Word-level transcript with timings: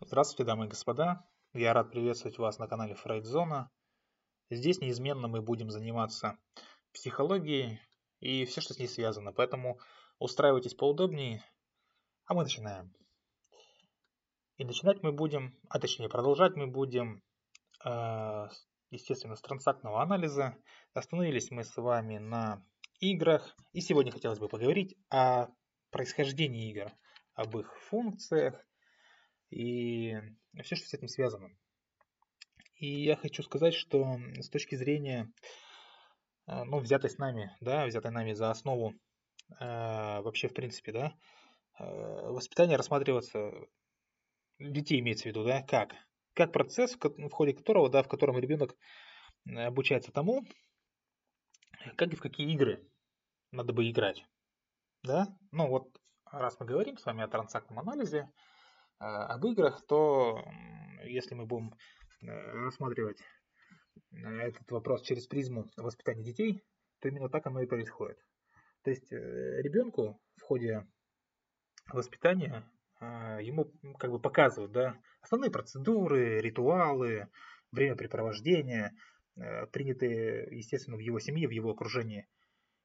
Здравствуйте, 0.00 0.44
дамы 0.44 0.66
и 0.66 0.68
господа. 0.68 1.24
Я 1.54 1.72
рад 1.72 1.90
приветствовать 1.90 2.36
вас 2.36 2.58
на 2.58 2.66
канале 2.66 2.94
Фрейдзона. 2.94 3.70
Здесь 4.50 4.80
неизменно 4.80 5.28
мы 5.28 5.40
будем 5.40 5.70
заниматься 5.70 6.36
психологией 6.92 7.80
и 8.18 8.44
все, 8.44 8.60
что 8.60 8.74
с 8.74 8.78
ней 8.78 8.88
связано. 8.88 9.32
Поэтому 9.32 9.78
устраивайтесь 10.18 10.74
поудобнее, 10.74 11.44
а 12.26 12.34
мы 12.34 12.42
начинаем. 12.42 12.92
И 14.56 14.64
начинать 14.64 15.02
мы 15.02 15.12
будем, 15.12 15.56
а 15.68 15.78
точнее 15.78 16.08
продолжать 16.08 16.56
мы 16.56 16.66
будем, 16.66 17.22
э, 17.84 18.48
естественно, 18.90 19.36
с 19.36 19.42
трансактного 19.42 20.02
анализа. 20.02 20.56
Остановились 20.92 21.52
мы 21.52 21.62
с 21.62 21.74
вами 21.76 22.18
на 22.18 22.66
играх. 22.98 23.56
И 23.72 23.80
сегодня 23.80 24.10
хотелось 24.10 24.40
бы 24.40 24.48
поговорить 24.48 24.96
о 25.08 25.46
происхождении 25.90 26.68
игр, 26.70 26.92
об 27.34 27.56
их 27.56 27.72
функциях, 27.88 28.60
и 29.54 30.16
все, 30.62 30.74
что 30.74 30.88
с 30.88 30.94
этим 30.94 31.08
связано. 31.08 31.48
И 32.74 33.04
я 33.04 33.16
хочу 33.16 33.42
сказать, 33.42 33.74
что 33.74 34.18
с 34.40 34.48
точки 34.50 34.74
зрения, 34.74 35.32
э, 36.46 36.64
ну, 36.64 36.80
взятой 36.80 37.10
с 37.10 37.18
нами, 37.18 37.56
да, 37.60 37.86
взятой 37.86 38.10
нами 38.10 38.32
за 38.32 38.50
основу, 38.50 38.94
э, 39.60 40.20
вообще, 40.20 40.48
в 40.48 40.54
принципе, 40.54 40.92
да, 40.92 41.14
э, 41.78 41.84
воспитание 41.84 42.76
рассматриваться, 42.76 43.52
детей 44.58 44.98
имеется 44.98 45.24
в 45.24 45.26
виду, 45.26 45.44
да, 45.44 45.62
как? 45.62 45.94
Как 46.34 46.52
процесс, 46.52 46.96
в 47.00 47.30
ходе 47.30 47.54
которого, 47.54 47.88
да, 47.88 48.02
в 48.02 48.08
котором 48.08 48.38
ребенок 48.38 48.76
обучается 49.46 50.10
тому, 50.10 50.42
как 51.96 52.12
и 52.12 52.16
в 52.16 52.20
какие 52.20 52.52
игры 52.52 52.84
надо 53.52 53.72
бы 53.72 53.88
играть, 53.88 54.24
да? 55.04 55.28
Ну, 55.52 55.68
вот, 55.68 55.96
раз 56.24 56.58
мы 56.58 56.66
говорим 56.66 56.98
с 56.98 57.04
вами 57.04 57.22
о 57.22 57.28
трансактном 57.28 57.78
анализе, 57.78 58.28
об 59.04 59.44
играх, 59.46 59.84
то 59.86 60.42
если 61.04 61.34
мы 61.34 61.46
будем 61.46 61.74
э, 62.22 62.26
рассматривать 62.64 63.20
э, 64.12 64.16
этот 64.16 64.70
вопрос 64.70 65.02
через 65.02 65.26
призму 65.26 65.66
воспитания 65.76 66.22
детей, 66.22 66.62
то 67.00 67.08
именно 67.08 67.28
так 67.28 67.46
оно 67.46 67.60
и 67.60 67.66
происходит. 67.66 68.18
То 68.82 68.90
есть 68.90 69.12
э, 69.12 69.16
ребенку 69.62 70.20
в 70.36 70.42
ходе 70.42 70.86
воспитания 71.92 72.64
а, 72.98 73.40
ему 73.40 73.70
как 73.98 74.10
бы 74.10 74.18
показывают 74.18 74.72
да, 74.72 74.96
основные 75.20 75.50
процедуры, 75.50 76.40
ритуалы, 76.40 77.28
времяпрепровождения, 77.72 78.94
принятые, 79.72 80.48
естественно, 80.56 80.96
в 80.96 81.00
его 81.00 81.18
семье, 81.18 81.48
в 81.48 81.50
его 81.50 81.72
окружении. 81.72 82.26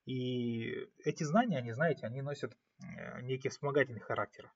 И 0.05 0.89
эти 1.05 1.23
знания, 1.23 1.59
они, 1.59 1.71
знаете, 1.71 2.07
они 2.07 2.21
носят 2.21 2.57
некий 3.21 3.49
вспомогательный 3.49 3.99
характер. 3.99 4.51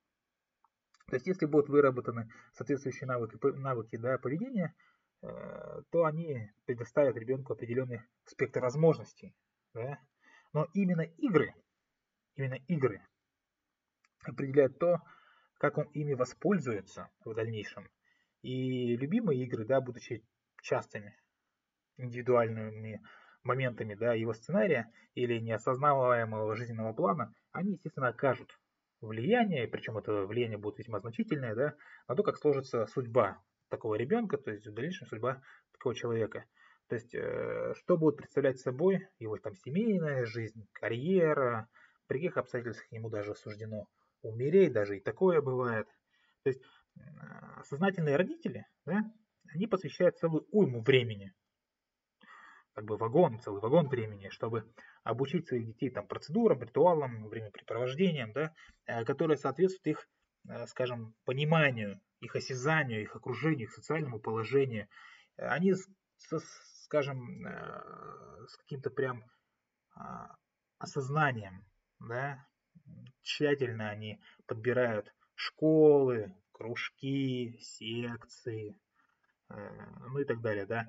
То 1.14 1.18
есть, 1.18 1.28
если 1.28 1.46
будут 1.46 1.70
выработаны 1.70 2.28
соответствующие 2.54 3.06
навыки, 3.06 3.38
навыки 3.56 3.98
да, 3.98 4.18
поведения, 4.18 4.74
э, 5.22 5.28
то 5.92 6.06
они 6.06 6.50
предоставят 6.66 7.16
ребенку 7.18 7.54
определенный 7.54 8.02
спектр 8.26 8.62
возможностей. 8.62 9.36
Да? 9.76 10.00
Но 10.54 10.68
именно 10.74 11.02
игры, 11.02 11.54
именно 12.34 12.56
игры 12.68 13.00
определяют 14.24 14.80
то, 14.80 15.02
как 15.60 15.78
он 15.78 15.86
ими 15.94 16.16
воспользуется 16.16 17.12
в 17.24 17.36
дальнейшем. 17.36 17.88
И 18.42 18.98
любимые 18.98 19.44
игры, 19.44 19.66
да, 19.66 19.82
будучи 19.82 20.26
частыми, 20.64 21.16
индивидуальными 21.98 23.04
моментами 23.44 23.94
да, 23.94 24.16
его 24.16 24.34
сценария 24.34 24.92
или 25.14 25.38
неосознаваемого 25.38 26.56
жизненного 26.56 26.94
плана, 26.94 27.36
они, 27.52 27.74
естественно, 27.74 28.08
окажут 28.08 28.50
влияние, 29.08 29.68
причем 29.68 29.98
это 29.98 30.26
влияние 30.26 30.58
будет 30.58 30.80
весьма 30.80 31.00
значительное, 31.00 31.56
да, 31.56 31.76
на 32.08 32.16
то, 32.16 32.24
как 32.24 32.38
сложится 32.38 32.86
судьба 32.88 33.42
такого 33.70 33.96
ребенка, 33.96 34.38
то 34.38 34.52
есть 34.52 34.68
в 34.68 34.74
дальнейшем 34.74 35.08
судьба 35.08 35.42
такого 35.72 35.96
человека. 35.96 36.46
То 36.88 36.96
есть, 36.96 37.14
э, 37.16 37.74
что 37.76 37.98
будет 37.98 38.18
представлять 38.18 38.60
собой 38.60 39.08
его 39.20 39.38
там 39.38 39.56
семейная 39.56 40.26
жизнь, 40.26 40.68
карьера, 40.74 41.68
при 42.08 42.20
каких 42.20 42.38
обстоятельствах 42.38 42.92
ему 42.92 43.10
даже 43.10 43.36
суждено 43.36 43.88
умереть, 44.22 44.74
даже 44.74 44.98
и 44.98 45.02
такое 45.02 45.42
бывает. 45.42 45.88
То 46.44 46.50
есть, 46.50 46.62
э, 46.96 47.00
сознательные 47.64 48.16
родители, 48.16 48.68
да, 48.86 49.12
они 49.54 49.68
посвящают 49.68 50.18
целую 50.18 50.48
уйму 50.52 50.82
времени 50.82 51.34
как 52.74 52.86
бы 52.86 52.98
вагон, 52.98 53.40
целый 53.40 53.62
вагон 53.62 53.88
времени, 53.88 54.30
чтобы 54.30 54.66
обучить 55.04 55.48
своих 55.48 55.66
детей 55.66 55.90
там 55.90 56.08
процедурам, 56.08 56.62
ритуалам, 56.62 57.28
времяпрепровождениям, 57.28 58.32
да, 58.34 58.54
э, 58.86 59.04
которые 59.04 59.38
соответствуют 59.38 59.98
их, 59.98 60.10
э, 60.50 60.66
скажем, 60.68 61.16
пониманию, 61.26 62.00
их 62.20 62.36
осязанию, 62.36 63.02
их 63.02 63.16
окружению, 63.16 63.68
их 63.68 63.74
социальному 63.74 64.20
положению. 64.20 64.88
Они, 65.38 65.74
со, 66.18 66.40
скажем, 66.86 67.46
э, 67.46 68.46
с 68.48 68.56
каким-то 68.58 68.90
прям 68.90 69.24
а, 69.96 70.36
осознанием, 70.80 71.66
да, 72.00 72.48
тщательно 73.22 73.90
они 73.90 74.20
подбирают 74.48 75.14
школы, 75.36 76.36
кружки, 76.52 77.60
секции, 77.60 78.76
ну 79.50 80.18
и 80.18 80.26
так 80.26 80.42
далее, 80.42 80.66
да 80.66 80.88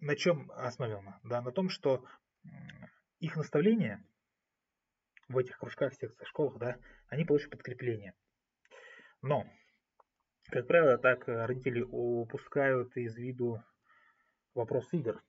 на 0.00 0.16
чем 0.16 0.50
основано? 0.52 1.20
Да, 1.24 1.40
на 1.42 1.52
том, 1.52 1.68
что 1.68 2.04
их 3.20 3.36
наставления 3.36 4.04
в 5.28 5.36
этих 5.36 5.58
кружках, 5.58 5.92
секциях, 5.94 6.26
школах, 6.26 6.58
да, 6.58 6.78
они 7.08 7.24
получат 7.24 7.50
подкрепление. 7.50 8.14
Но, 9.22 9.44
как 10.50 10.66
правило, 10.66 10.96
так 10.98 11.26
родители 11.26 11.82
упускают 11.82 12.96
из 12.96 13.16
виду 13.16 13.62
вопрос 14.54 14.92
игр. 14.92 15.22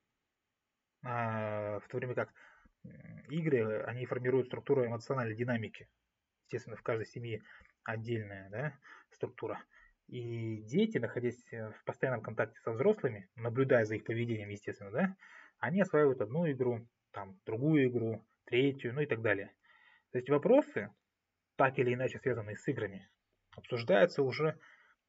А, 1.03 1.79
в 1.79 1.87
то 1.87 1.97
время 1.97 2.13
как 2.13 2.29
игры, 3.29 3.83
они 3.83 4.05
формируют 4.05 4.47
структуру 4.47 4.85
эмоциональной 4.85 5.35
динамики. 5.35 5.89
Естественно, 6.45 6.75
в 6.75 6.81
каждой 6.81 7.05
семье 7.05 7.41
отдельная 7.83 8.49
да, 8.49 8.77
структура. 9.11 9.61
И 10.09 10.63
дети, 10.63 10.97
находясь 10.97 11.41
э, 11.53 11.71
в 11.71 11.83
постоянном 11.85 12.21
контакте 12.21 12.59
со 12.61 12.71
взрослыми, 12.71 13.29
наблюдая 13.35 13.85
за 13.85 13.95
их 13.95 14.03
поведением, 14.03 14.49
естественно, 14.49 14.89
да, 14.89 15.15
они 15.59 15.81
осваивают 15.81 16.19
одну 16.19 16.49
игру, 16.51 16.87
там, 17.11 17.39
другую 17.45 17.89
игру, 17.89 18.25
третью, 18.45 18.95
ну 18.95 19.01
и 19.01 19.05
так 19.05 19.21
далее. 19.21 19.53
То 20.11 20.17
есть 20.17 20.29
вопросы, 20.29 20.89
так 21.57 21.77
или 21.77 21.93
иначе 21.93 22.17
связанные 22.17 22.55
с 22.55 22.67
играми, 22.67 23.07
обсуждаются 23.55 24.23
уже 24.23 24.59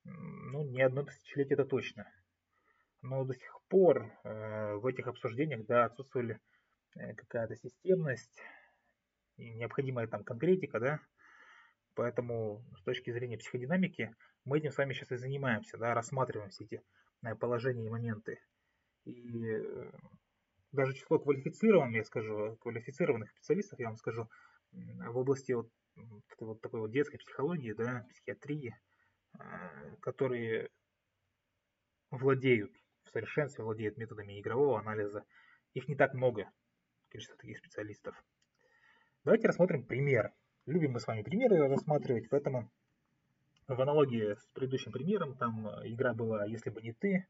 ну, 0.05 0.65
не 0.65 0.83
одно 0.83 1.05
тысячелетие, 1.05 1.55
это 1.55 1.65
точно. 1.65 2.06
Но 3.00 3.25
до 3.25 3.33
сих 3.33 3.59
пор 3.69 4.12
э, 4.25 4.75
в 4.75 4.84
этих 4.84 5.06
обсуждениях 5.06 5.65
да, 5.65 5.87
отсутствовали 5.87 6.39
э, 6.97 7.15
какая-то 7.15 7.56
системность, 7.56 8.39
необходимая 9.39 10.06
там 10.06 10.25
конкретика, 10.25 10.78
да, 10.78 11.00
Поэтому 11.95 12.65
с 12.78 12.83
точки 12.83 13.11
зрения 13.11 13.39
психодинамики 13.39 14.15
мы 14.45 14.59
этим 14.59 14.71
с 14.71 14.78
вами 14.78 14.93
сейчас 14.93 15.12
и 15.12 15.17
занимаемся, 15.17 15.77
да, 15.77 15.95
рассматриваем 15.95 16.51
все 16.51 16.65
эти 16.65 16.83
э, 17.23 17.34
положения 17.34 17.87
и 17.87 17.91
моменты. 17.91 18.41
И 19.05 19.43
э, 19.45 19.93
даже 20.73 20.95
число 20.95 21.19
квалифицированных, 21.19 21.97
я 21.97 22.05
скажу, 22.05 22.56
квалифицированных 22.61 23.31
специалистов, 23.31 23.78
я 23.81 23.89
вам 23.89 23.97
скажу, 23.97 24.28
в 24.73 25.19
области 25.19 25.53
вот, 25.53 25.69
вот 26.39 26.61
такой 26.61 26.81
вот 26.81 26.93
детской 26.93 27.19
психологии, 27.19 27.73
да, 27.73 28.07
психиатрии, 28.11 28.75
э, 29.39 29.97
которые 30.01 30.71
владеют 32.11 32.72
в 33.05 33.11
совершенстве, 33.11 33.65
владеют 33.65 33.97
методами 33.97 34.39
игрового 34.39 34.78
анализа, 34.78 35.25
их 35.75 35.89
не 35.89 35.97
так 35.97 36.15
много, 36.15 36.51
количество 37.09 37.37
таких 37.37 37.59
специалистов. 37.59 38.15
Давайте 39.25 39.49
рассмотрим 39.49 39.84
пример 39.84 40.33
Любим 40.66 40.93
мы 40.93 41.00
с 41.00 41.06
вами 41.06 41.22
примеры 41.22 41.69
рассматривать, 41.69 42.28
поэтому 42.28 42.71
в 43.66 43.81
аналогии 43.81 44.34
с 44.34 44.44
предыдущим 44.53 44.92
примером, 44.92 45.34
там 45.36 45.66
э, 45.66 45.89
игра 45.89 46.12
была 46.12 46.45
«Если 46.45 46.68
бы 46.68 46.83
не 46.83 46.92
ты», 46.92 47.27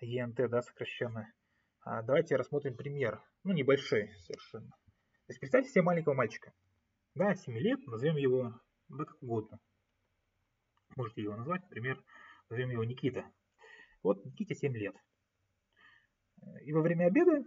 ЕНТ, 0.00 0.50
да, 0.50 0.60
сокращенно. 0.60 1.32
А 1.80 2.02
давайте 2.02 2.36
рассмотрим 2.36 2.76
пример, 2.76 3.22
ну, 3.42 3.52
небольшой 3.52 4.12
совершенно. 4.18 4.68
То 4.68 5.28
есть 5.28 5.40
представьте 5.40 5.70
себе 5.70 5.82
маленького 5.82 6.14
мальчика, 6.14 6.52
да, 7.14 7.34
7 7.34 7.56
лет, 7.56 7.86
назовем 7.86 8.16
его, 8.16 8.60
да, 8.88 9.04
как 9.04 9.22
угодно. 9.22 9.58
Можете 10.94 11.22
его 11.22 11.36
назвать, 11.36 11.62
например, 11.62 12.02
назовем 12.50 12.70
его 12.70 12.84
Никита. 12.84 13.24
Вот 14.02 14.22
Никите 14.26 14.54
7 14.54 14.76
лет. 14.76 14.94
И 16.64 16.72
во 16.72 16.82
время 16.82 17.06
обеда, 17.06 17.44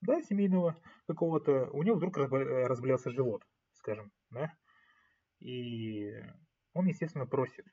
да, 0.00 0.22
семейного 0.22 0.80
какого-то, 1.08 1.70
у 1.72 1.82
него 1.82 1.96
вдруг 1.96 2.16
разболелся 2.18 3.10
живот 3.10 3.42
скажем, 3.84 4.10
да, 4.34 4.52
и 5.40 6.12
он, 6.72 6.86
естественно, 6.86 7.26
просит, 7.26 7.66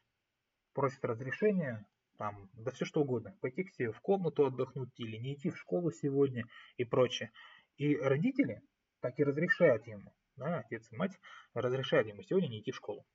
просит 0.73 1.03
разрешения, 1.03 1.85
там, 2.17 2.49
да 2.53 2.71
все 2.71 2.85
что 2.85 3.01
угодно, 3.01 3.35
пойти 3.41 3.63
к 3.63 3.71
себе 3.71 3.91
в 3.91 3.99
комнату 4.01 4.45
отдохнуть 4.45 4.97
или 4.99 5.17
не 5.17 5.33
идти 5.33 5.49
в 5.49 5.57
школу 5.57 5.91
сегодня 5.91 6.45
и 6.77 6.85
прочее. 6.85 7.31
И 7.77 7.95
родители 7.97 8.61
так 8.99 9.17
и 9.19 9.23
разрешают 9.23 9.87
ему, 9.87 10.13
да, 10.35 10.59
отец 10.59 10.87
и 10.91 10.95
мать 10.95 11.17
разрешают 11.53 12.07
ему 12.07 12.21
сегодня 12.21 12.47
не 12.47 12.61
идти 12.61 12.71
в 12.71 12.75
школу. 12.75 13.05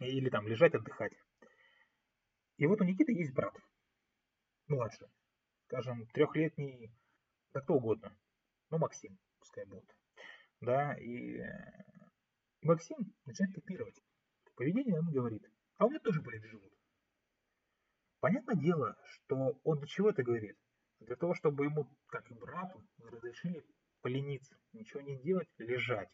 или 0.00 0.28
там 0.30 0.46
лежать, 0.48 0.74
отдыхать. 0.74 1.12
И 2.56 2.66
вот 2.66 2.80
у 2.80 2.84
Никиты 2.84 3.12
есть 3.12 3.32
брат, 3.32 3.54
младший, 4.66 5.08
скажем, 5.66 6.06
трехлетний, 6.08 6.92
да 7.52 7.60
кто 7.60 7.74
угодно, 7.74 8.16
ну 8.70 8.78
Максим, 8.78 9.18
пускай 9.38 9.64
будет, 9.66 9.94
да, 10.60 10.94
и 10.94 11.40
Максим 12.62 12.96
начинает 13.24 13.54
копировать 13.54 14.00
поведение, 14.56 14.98
он 14.98 15.10
говорит, 15.10 15.42
а 15.76 15.86
у 15.86 15.90
меня 15.90 16.00
тоже 16.00 16.20
болит 16.20 16.42
живот. 16.44 16.72
Понятное 18.20 18.56
дело, 18.56 18.96
что 19.04 19.60
он 19.62 19.78
для 19.78 19.86
чего 19.86 20.10
это 20.10 20.24
говорит? 20.24 20.58
Для 20.98 21.14
того, 21.14 21.34
чтобы 21.34 21.66
ему, 21.66 21.88
как 22.08 22.28
и 22.30 22.34
брату, 22.34 22.84
разрешили 22.98 23.64
полениться, 24.00 24.58
ничего 24.72 25.00
не 25.00 25.16
делать, 25.22 25.48
лежать. 25.58 26.08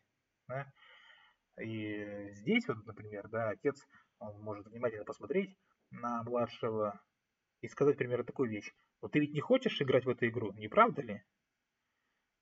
Да? 0.46 0.70
И 1.62 2.30
здесь 2.32 2.68
вот, 2.68 2.84
например, 2.84 3.28
да, 3.28 3.50
отец, 3.50 3.80
он 4.18 4.42
может 4.42 4.66
внимательно 4.66 5.04
посмотреть 5.04 5.56
на 5.90 6.22
младшего 6.24 7.00
и 7.62 7.68
сказать, 7.68 7.94
например, 7.94 8.24
такую 8.24 8.50
вещь. 8.50 8.70
Вот 9.00 9.12
ты 9.12 9.20
ведь 9.20 9.32
не 9.32 9.40
хочешь 9.40 9.80
играть 9.80 10.04
в 10.04 10.10
эту 10.10 10.28
игру, 10.28 10.52
не 10.52 10.68
правда 10.68 11.00
ли? 11.00 11.22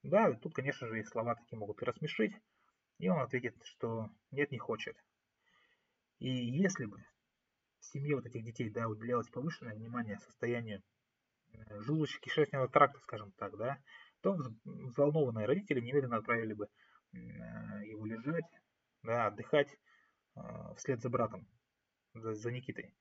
Да, 0.02 0.32
тут, 0.32 0.54
конечно 0.54 0.88
же, 0.88 0.98
и 0.98 1.04
слова 1.04 1.36
такие 1.36 1.58
могут 1.58 1.80
и 1.80 1.84
рассмешить. 1.84 2.34
И 3.02 3.08
он 3.08 3.18
ответит, 3.18 3.56
что 3.64 4.08
нет, 4.30 4.52
не 4.52 4.58
хочет. 4.58 4.96
И 6.20 6.28
если 6.30 6.84
бы 6.84 6.98
в 7.80 7.84
семье 7.84 8.14
вот 8.14 8.26
этих 8.26 8.44
детей, 8.44 8.70
да, 8.70 8.86
уделялось 8.86 9.28
повышенное 9.28 9.74
внимание 9.74 10.18
состоянию 10.18 10.84
э, 11.52 11.80
желудочно-кишечного 11.80 12.68
тракта, 12.68 13.00
скажем 13.00 13.32
так, 13.32 13.56
да, 13.56 13.82
то 14.20 14.38
взволнованные 14.64 15.46
родители 15.46 15.80
немедленно 15.80 16.18
отправили 16.18 16.52
бы 16.52 16.68
э, 17.12 17.16
его 17.86 18.06
лежать, 18.06 18.44
да, 19.02 19.26
отдыхать 19.26 19.76
э, 20.36 20.40
вслед 20.76 21.02
за 21.02 21.10
братом, 21.10 21.48
за, 22.14 22.52
Никитой. 22.52 22.94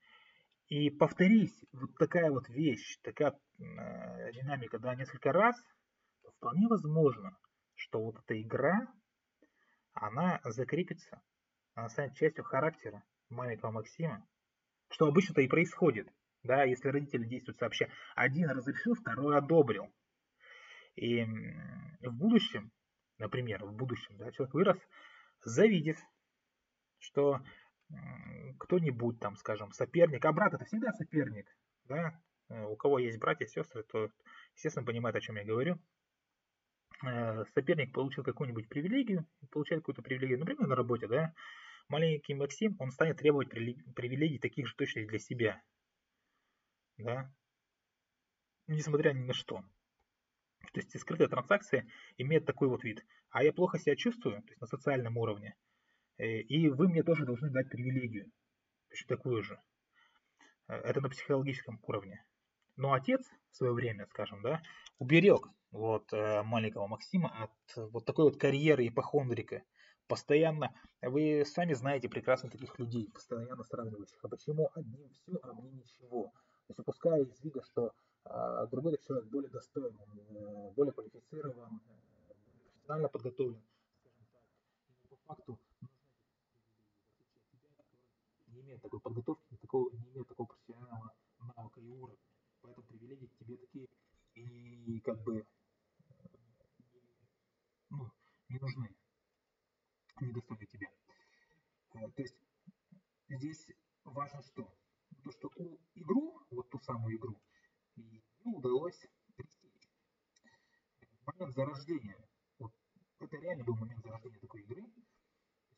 И 0.66 0.90
повторись 0.90 1.64
вот 1.70 1.96
такая 1.96 2.28
вот 2.32 2.48
вещь, 2.48 2.98
такая 3.04 3.38
динамика, 3.56 4.80
да, 4.80 4.96
несколько 4.96 5.30
раз, 5.30 5.54
вполне 6.38 6.66
возможно, 6.66 7.38
что 7.76 8.02
вот 8.02 8.18
эта 8.18 8.42
игра, 8.42 8.92
она 9.94 10.40
закрепится, 10.44 11.22
она 11.74 11.88
станет 11.88 12.14
частью 12.14 12.44
характера 12.44 13.02
маленького 13.28 13.70
Максима, 13.70 14.26
что 14.90 15.06
обычно-то 15.06 15.40
и 15.40 15.48
происходит, 15.48 16.08
да, 16.42 16.64
если 16.64 16.88
родители 16.88 17.24
действуют 17.24 17.58
сообща. 17.58 17.88
Один 18.14 18.50
разрешил, 18.50 18.94
второй 18.94 19.36
одобрил. 19.36 19.92
И 20.96 21.24
в 21.24 22.12
будущем, 22.12 22.70
например, 23.18 23.64
в 23.64 23.72
будущем, 23.72 24.16
да, 24.18 24.30
человек 24.32 24.54
вырос, 24.54 24.78
завидев, 25.42 25.98
что 26.98 27.40
кто-нибудь 28.58 29.18
там, 29.20 29.36
скажем, 29.36 29.72
соперник, 29.72 30.24
а 30.24 30.32
брат 30.32 30.54
это 30.54 30.64
всегда 30.64 30.92
соперник, 30.92 31.46
да, 31.84 32.18
э, 32.48 32.64
у 32.64 32.76
кого 32.76 32.98
есть 32.98 33.18
братья, 33.18 33.46
сестры, 33.46 33.82
то, 33.82 34.08
естественно, 34.54 34.86
понимает, 34.86 35.16
о 35.16 35.20
чем 35.20 35.36
я 35.36 35.44
говорю. 35.44 35.78
Э, 37.04 37.44
соперник 37.54 37.92
получил 37.92 38.22
какую-нибудь 38.22 38.68
привилегию, 38.68 39.26
получает 39.50 39.82
какую-то 39.82 40.02
привилегию, 40.02 40.38
например, 40.38 40.68
на 40.68 40.76
работе, 40.76 41.08
да, 41.08 41.34
маленький 41.88 42.34
Максим, 42.34 42.76
он 42.78 42.90
станет 42.90 43.18
требовать 43.18 43.50
привилегий 43.50 44.38
таких 44.38 44.68
же 44.68 44.74
точно 44.76 45.04
для 45.06 45.18
себя. 45.18 45.62
Да? 46.98 47.32
Несмотря 48.68 49.12
ни 49.12 49.24
на 49.24 49.34
что. 49.34 49.64
То 50.72 50.80
есть 50.80 50.98
скрытая 50.98 51.28
транзакция 51.28 51.86
имеет 52.18 52.46
такой 52.46 52.68
вот 52.68 52.84
вид. 52.84 53.04
А 53.30 53.42
я 53.42 53.52
плохо 53.52 53.78
себя 53.78 53.96
чувствую, 53.96 54.42
то 54.42 54.48
есть 54.48 54.60
на 54.60 54.66
социальном 54.66 55.16
уровне, 55.18 55.56
э, 56.18 56.40
и 56.40 56.68
вы 56.68 56.88
мне 56.88 57.02
тоже 57.02 57.26
должны 57.26 57.50
дать 57.50 57.68
привилегию. 57.68 58.30
Точно 58.90 59.16
такую 59.16 59.42
же. 59.42 59.60
Э, 60.68 60.74
это 60.74 61.00
на 61.00 61.08
психологическом 61.08 61.80
уровне. 61.82 62.24
Но 62.76 62.92
отец 62.92 63.28
в 63.50 63.56
свое 63.56 63.72
время, 63.72 64.06
скажем, 64.06 64.40
да, 64.42 64.62
уберег 64.98 65.48
вот 65.72 66.12
э, 66.12 66.42
маленького 66.42 66.86
Максима 66.86 67.32
от 67.44 67.90
вот 67.90 68.04
такой 68.04 68.26
вот 68.26 68.36
карьеры 68.36 68.86
ипохондрика, 68.86 69.62
постоянно, 70.06 70.74
вы 71.00 71.44
сами 71.46 71.72
знаете 71.72 72.08
прекрасно 72.08 72.50
таких 72.50 72.78
людей, 72.78 73.10
постоянно 73.12 73.64
сравнивающих, 73.64 74.18
а 74.22 74.28
почему 74.28 74.70
одним 74.74 75.08
все, 75.10 75.38
а 75.42 75.52
мне 75.54 75.70
ничего. 75.70 76.24
То 76.66 76.70
есть 76.70 76.78
упуская 76.78 77.22
из 77.22 77.42
вида, 77.42 77.62
что 77.62 77.92
а, 78.24 78.66
другой 78.66 78.98
человек 78.98 79.26
более 79.30 79.50
достоин, 79.50 79.98
э, 80.30 80.70
более 80.76 80.92
квалифицирован, 80.92 81.80
э, 81.88 82.34
профессионально 82.64 83.08
подготовлен, 83.08 83.62
по 85.08 85.16
факту 85.26 85.58
не 88.48 88.60
имеет 88.60 88.82
такой 88.82 89.00
подготовки, 89.00 89.56
такого, 89.60 89.90
не 89.90 90.10
имеет 90.10 90.28
такого 90.28 90.46
профессионального 90.46 91.12
навыка 91.56 91.80
и 91.80 91.88
уровня. 91.88 92.18
Поэтому 92.60 92.86
привилегии 92.86 93.30
тебе 93.40 93.56
такие 93.56 93.88
и 94.34 95.00
как 95.00 95.20
бы 95.22 95.44
не 98.52 98.58
нужны 98.58 98.94
недостойны 100.20 100.66
тебя. 100.66 100.88
Э, 101.94 102.10
то 102.10 102.22
есть 102.22 102.36
здесь 103.28 103.66
важно 104.04 104.42
что? 104.42 104.74
То, 105.24 105.30
что 105.32 105.50
у 105.56 105.78
игру, 105.94 106.40
вот 106.50 106.68
ту 106.70 106.78
самую 106.80 107.16
игру, 107.16 107.40
ей 107.96 108.22
удалось 108.44 109.06
пресечь. 109.36 109.88
Момент 111.26 111.54
зарождения, 111.54 112.28
вот 112.58 112.72
это 113.20 113.36
реально 113.36 113.64
был 113.64 113.76
момент 113.76 114.02
зарождения 114.02 114.40
такой 114.40 114.62
игры. 114.62 114.84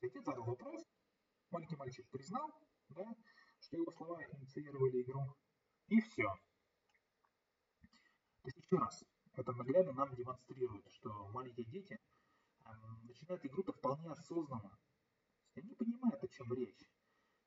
Отец 0.00 0.24
задал 0.24 0.44
вопрос, 0.44 0.82
маленький 1.50 1.76
мальчик 1.76 2.08
признал, 2.10 2.50
да, 2.88 3.06
что 3.60 3.76
его 3.76 3.90
слова 3.92 4.22
инициировали 4.22 5.02
игру, 5.02 5.36
и 5.88 6.00
все. 6.00 6.24
То 8.42 8.48
есть 8.48 8.58
еще 8.58 8.76
раз, 8.76 9.04
это 9.34 9.52
наглядно 9.52 9.92
нам 9.92 10.14
демонстрирует, 10.14 10.90
что 10.92 11.28
маленькие 11.28 11.66
дети– 11.66 11.98
начинают 13.02 13.44
игру-то 13.46 13.72
вполне 13.72 14.10
осознанно. 14.10 14.78
Они 15.54 15.74
понимают, 15.74 16.22
о 16.22 16.28
чем 16.28 16.52
речь, 16.52 16.90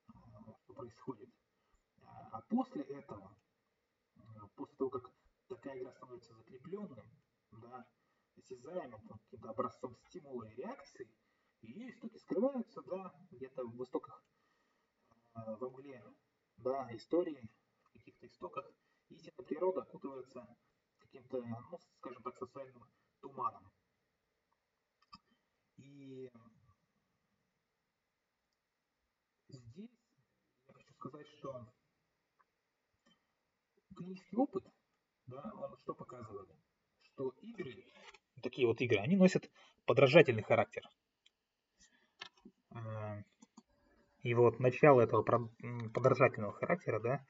а, 0.08 0.54
что 0.64 0.74
происходит. 0.74 1.30
А, 2.02 2.30
а 2.32 2.42
после 2.44 2.84
этого, 2.84 3.38
а, 4.16 4.48
после 4.56 4.76
того, 4.78 4.90
как 4.90 5.12
такая 5.48 5.78
игра 5.80 5.92
становится 5.92 6.34
закрепленным, 6.36 7.10
да, 7.52 7.86
осязаемым, 8.38 9.02
каким-то 9.26 9.50
образцом 9.50 9.96
стимула 10.08 10.44
и 10.44 10.56
реакции, 10.56 11.10
ее 11.62 11.90
истоки 11.90 12.18
скрываются, 12.18 12.82
да, 12.84 13.14
где-то 13.32 13.66
в 13.66 13.84
истоках, 13.84 14.24
во 15.34 15.70
мгле, 15.70 16.04
да, 16.58 16.88
истории, 16.96 17.50
в 17.84 17.94
каких-то 17.94 18.28
истоках, 18.28 18.72
истинная 19.10 19.46
природа 19.46 19.82
окутывается 19.82 20.48
каким-то, 21.00 21.42
ну, 21.42 21.80
скажем 22.00 22.24
так, 22.24 22.38
социальным 22.38 22.88
туманом. 23.22 23.72
И 25.78 26.30
здесь 29.50 29.90
я 30.68 30.74
хочу 30.74 30.94
сказать, 30.94 31.28
что 31.38 31.68
клинический 33.96 34.38
опыт, 34.38 34.64
да, 35.28 35.52
он 35.56 35.78
что 35.78 35.94
показывает? 35.94 36.50
Что 37.02 37.30
игры, 37.42 37.86
такие 38.42 38.68
вот 38.68 38.82
игры, 38.82 39.00
они 39.00 39.16
носят 39.16 39.50
подражательный 39.86 40.44
характер. 40.44 40.84
А, 42.72 43.22
и 44.24 44.34
вот 44.34 44.60
начало 44.60 45.02
этого 45.02 45.24
подражательного 45.94 46.54
характера, 46.54 47.00
да, 47.00 47.26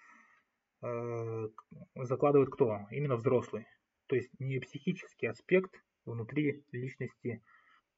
э, 0.82 1.50
закладывает 1.96 2.50
кто? 2.50 2.88
Именно 2.92 3.18
взрослый. 3.18 3.68
То 4.08 4.16
есть 4.16 4.30
не 4.40 4.60
психический 4.60 5.28
аспект 5.28 5.84
внутри 6.06 6.64
личности 6.72 7.44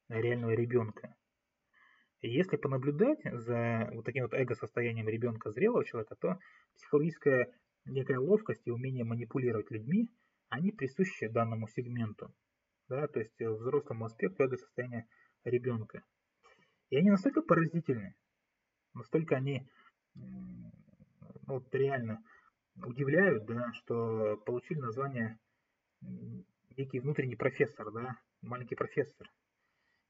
реального 0.10 0.52
ребенка. 0.52 1.16
Если 2.22 2.58
понаблюдать 2.58 3.20
за 3.24 3.90
вот 3.94 4.04
таким 4.04 4.24
вот 4.24 4.34
эго-состоянием 4.34 5.08
ребенка 5.08 5.52
зрелого 5.52 5.86
человека, 5.86 6.16
то 6.16 6.40
психологическая 6.76 7.48
некая 7.86 8.20
ловкость 8.20 8.62
и 8.66 8.72
умение 8.72 9.06
манипулировать 9.06 9.72
людьми, 9.72 10.10
они 10.50 10.72
присущи 10.72 11.28
данному 11.28 11.68
сегменту, 11.68 12.34
да, 12.90 13.08
то 13.08 13.20
есть 13.20 13.40
взрослому 13.40 14.06
аспекту 14.06 14.44
эго-состояния 14.44 15.08
ребенка. 15.46 16.04
И 16.90 16.98
они 16.98 17.10
настолько 17.10 17.42
поразительны, 17.42 18.16
настолько 18.94 19.36
они 19.36 19.70
ну, 20.16 20.72
вот 21.48 21.74
реально 21.74 22.22
удивляют, 22.84 23.46
да, 23.46 23.72
что 23.74 24.38
получили 24.46 24.80
название 24.80 25.40
некий 26.76 27.00
внутренний 27.00 27.36
профессор, 27.36 27.92
да, 27.92 28.18
маленький 28.42 28.76
профессор. 28.76 29.30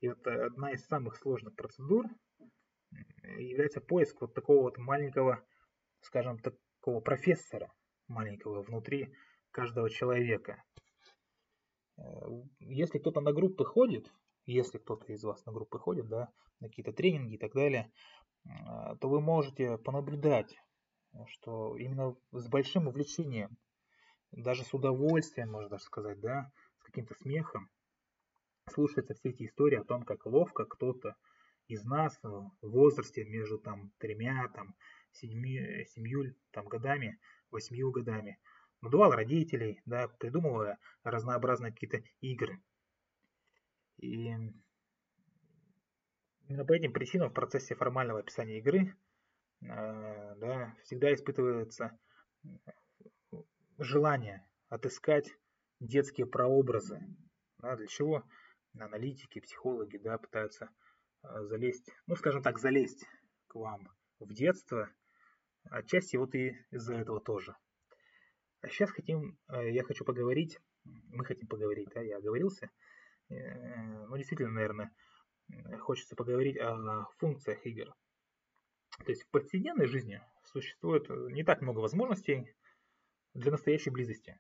И 0.02 0.08
вот 0.08 0.26
э, 0.28 0.46
одна 0.46 0.72
из 0.72 0.86
самых 0.86 1.18
сложных 1.18 1.56
процедур 1.56 2.06
является 3.38 3.82
поиск 3.82 4.22
вот 4.22 4.34
такого 4.34 4.64
вот 4.64 4.78
маленького, 4.78 5.44
скажем, 6.02 6.40
такого 6.40 7.02
профессора 7.02 7.72
маленького 8.08 8.64
внутри 8.64 9.14
каждого 9.52 9.90
человека. 9.90 10.64
Э, 11.98 12.02
если 12.60 13.00
кто-то 13.00 13.22
на 13.22 13.34
группы 13.34 13.66
ходит, 13.66 14.12
если 14.46 14.78
кто-то 14.78 15.12
из 15.12 15.24
вас 15.24 15.46
на 15.46 15.52
группы 15.52 15.78
ходит, 15.78 16.08
да, 16.08 16.30
на 16.60 16.70
какие-то 16.70 16.94
тренинги 16.94 17.36
и 17.36 17.38
так 17.38 17.54
далее, 17.54 17.92
то 19.00 19.10
вы 19.10 19.22
можете 19.22 19.78
понаблюдать, 19.78 20.58
что 21.28 21.78
именно 21.78 22.16
с 22.32 22.48
большим 22.48 22.88
увлечением, 22.88 23.58
даже 24.32 24.64
с 24.64 24.74
удовольствием, 24.74 25.52
можно 25.52 25.70
даже 25.70 25.84
сказать, 25.84 26.20
да, 26.20 26.52
с 26.80 26.84
каким-то 26.84 27.14
смехом, 27.16 27.70
слушаются 28.70 29.14
все 29.14 29.30
эти 29.30 29.46
истории 29.46 29.78
о 29.78 29.84
том, 29.84 30.04
как 30.04 30.26
ловко 30.26 30.66
кто-то 30.66 31.16
из 31.68 31.84
нас 31.86 32.18
в 32.24 32.52
возрасте 32.62 33.24
между 33.26 33.60
там 33.60 33.92
тремя, 34.00 34.48
там, 34.54 34.76
седьми, 35.12 35.86
семью 35.90 36.36
там, 36.52 36.68
годами, 36.68 37.20
восьмью 37.52 37.92
годами, 37.92 38.40
надувал 38.82 39.12
родителей, 39.12 39.82
да, 39.86 40.08
придумывая 40.08 40.78
разнообразные 41.04 41.72
какие-то 41.72 42.02
игры. 42.22 42.62
И 43.98 44.34
именно 46.48 46.66
по 46.66 46.74
этим 46.74 46.94
причинам 46.94 47.30
в 47.30 47.34
процессе 47.34 47.76
формального 47.76 48.20
описания 48.20 48.60
игры 48.60 48.96
э, 49.62 50.36
да, 50.38 50.76
всегда 50.84 51.14
испытывается 51.14 51.98
желание 53.78 54.48
отыскать 54.70 55.32
детские 55.80 56.28
прообразы. 56.28 57.00
Да, 57.60 57.76
для 57.76 57.88
чего 57.88 58.24
аналитики, 58.78 59.40
психологи 59.40 59.98
да, 59.98 60.18
пытаются 60.18 60.70
э, 61.24 61.44
залезть, 61.44 61.90
ну 62.08 62.16
скажем 62.16 62.42
так, 62.42 62.60
залезть 62.60 63.06
к 63.48 63.56
вам 63.56 63.88
в 64.20 64.34
детство, 64.34 64.90
отчасти 65.70 66.18
вот 66.18 66.36
и 66.36 66.58
из-за 66.72 66.96
этого 66.96 67.22
тоже. 67.22 67.56
А 68.62 68.70
сейчас 68.70 68.92
хотим, 68.92 69.38
э, 69.48 69.72
я 69.72 69.84
хочу 69.84 70.06
поговорить, 70.06 70.60
мы 70.84 71.26
хотим 71.26 71.48
поговорить, 71.48 71.90
да, 71.94 72.02
я 72.02 72.18
оговорился, 72.18 72.70
ну 73.30 74.18
действительно, 74.18 74.50
наверное, 74.50 74.92
хочется 75.82 76.16
поговорить 76.16 76.58
о 76.58 77.06
функциях 77.20 77.64
игр. 77.64 77.94
То 79.06 79.12
есть 79.12 79.24
в 79.24 79.30
повседневной 79.30 79.88
жизни 79.88 80.22
существует 80.44 81.10
э, 81.10 81.14
не 81.32 81.44
так 81.44 81.62
много 81.62 81.80
возможностей 81.80 82.54
для 83.34 83.52
настоящей 83.52 83.90
близости. 83.90 84.40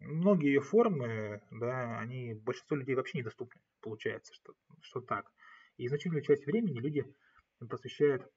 Многие 0.00 0.48
ее 0.48 0.60
формы, 0.60 1.42
да, 1.50 1.98
они 1.98 2.34
большинство 2.34 2.76
людей 2.76 2.94
вообще 2.94 3.18
недоступны. 3.18 3.60
Получается, 3.80 4.32
что, 4.34 4.54
что 4.80 5.00
так. 5.00 5.30
И 5.76 5.88
значительную 5.88 6.22
часть 6.22 6.46
времени 6.46 6.78
люди 6.78 7.04
посвящают 7.68 8.30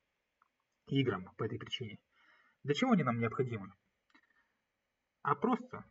играм 0.87 1.33
по 1.37 1.43
этой 1.43 1.59
причине. 1.59 1.99
Для 2.63 2.73
чего 2.73 2.91
они 2.91 3.03
нам 3.03 3.19
необходимы? 3.19 3.73
А 5.21 5.35
просто 5.35 5.85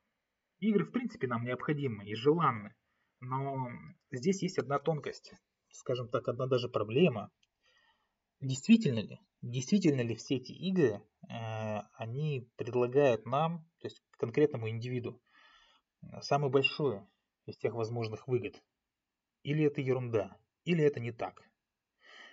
игры 0.58 0.84
в 0.84 0.90
принципе 0.90 1.26
нам 1.26 1.44
необходимы 1.44 2.04
и 2.04 2.14
желанны. 2.14 2.74
Но 3.20 3.68
здесь 4.10 4.42
есть 4.42 4.58
одна 4.58 4.78
тонкость 4.78 5.32
скажем 5.72 6.08
так, 6.08 6.28
одна 6.28 6.46
даже 6.46 6.68
проблема. 6.68 7.30
Действительно 8.40 9.00
ли, 9.00 9.20
действительно 9.42 10.00
ли 10.00 10.14
все 10.14 10.36
эти 10.36 10.52
игры, 10.52 11.02
э, 11.28 11.80
они 11.94 12.48
предлагают 12.56 13.26
нам, 13.26 13.64
то 13.80 13.86
есть 13.86 14.02
конкретному 14.18 14.68
индивиду, 14.70 15.20
самую 16.20 16.50
большую 16.50 17.08
из 17.46 17.56
тех 17.56 17.74
возможных 17.74 18.28
выгод? 18.28 18.62
Или 19.42 19.64
это 19.64 19.80
ерунда, 19.80 20.36
или 20.64 20.84
это 20.84 21.00
не 21.00 21.12
так? 21.12 21.40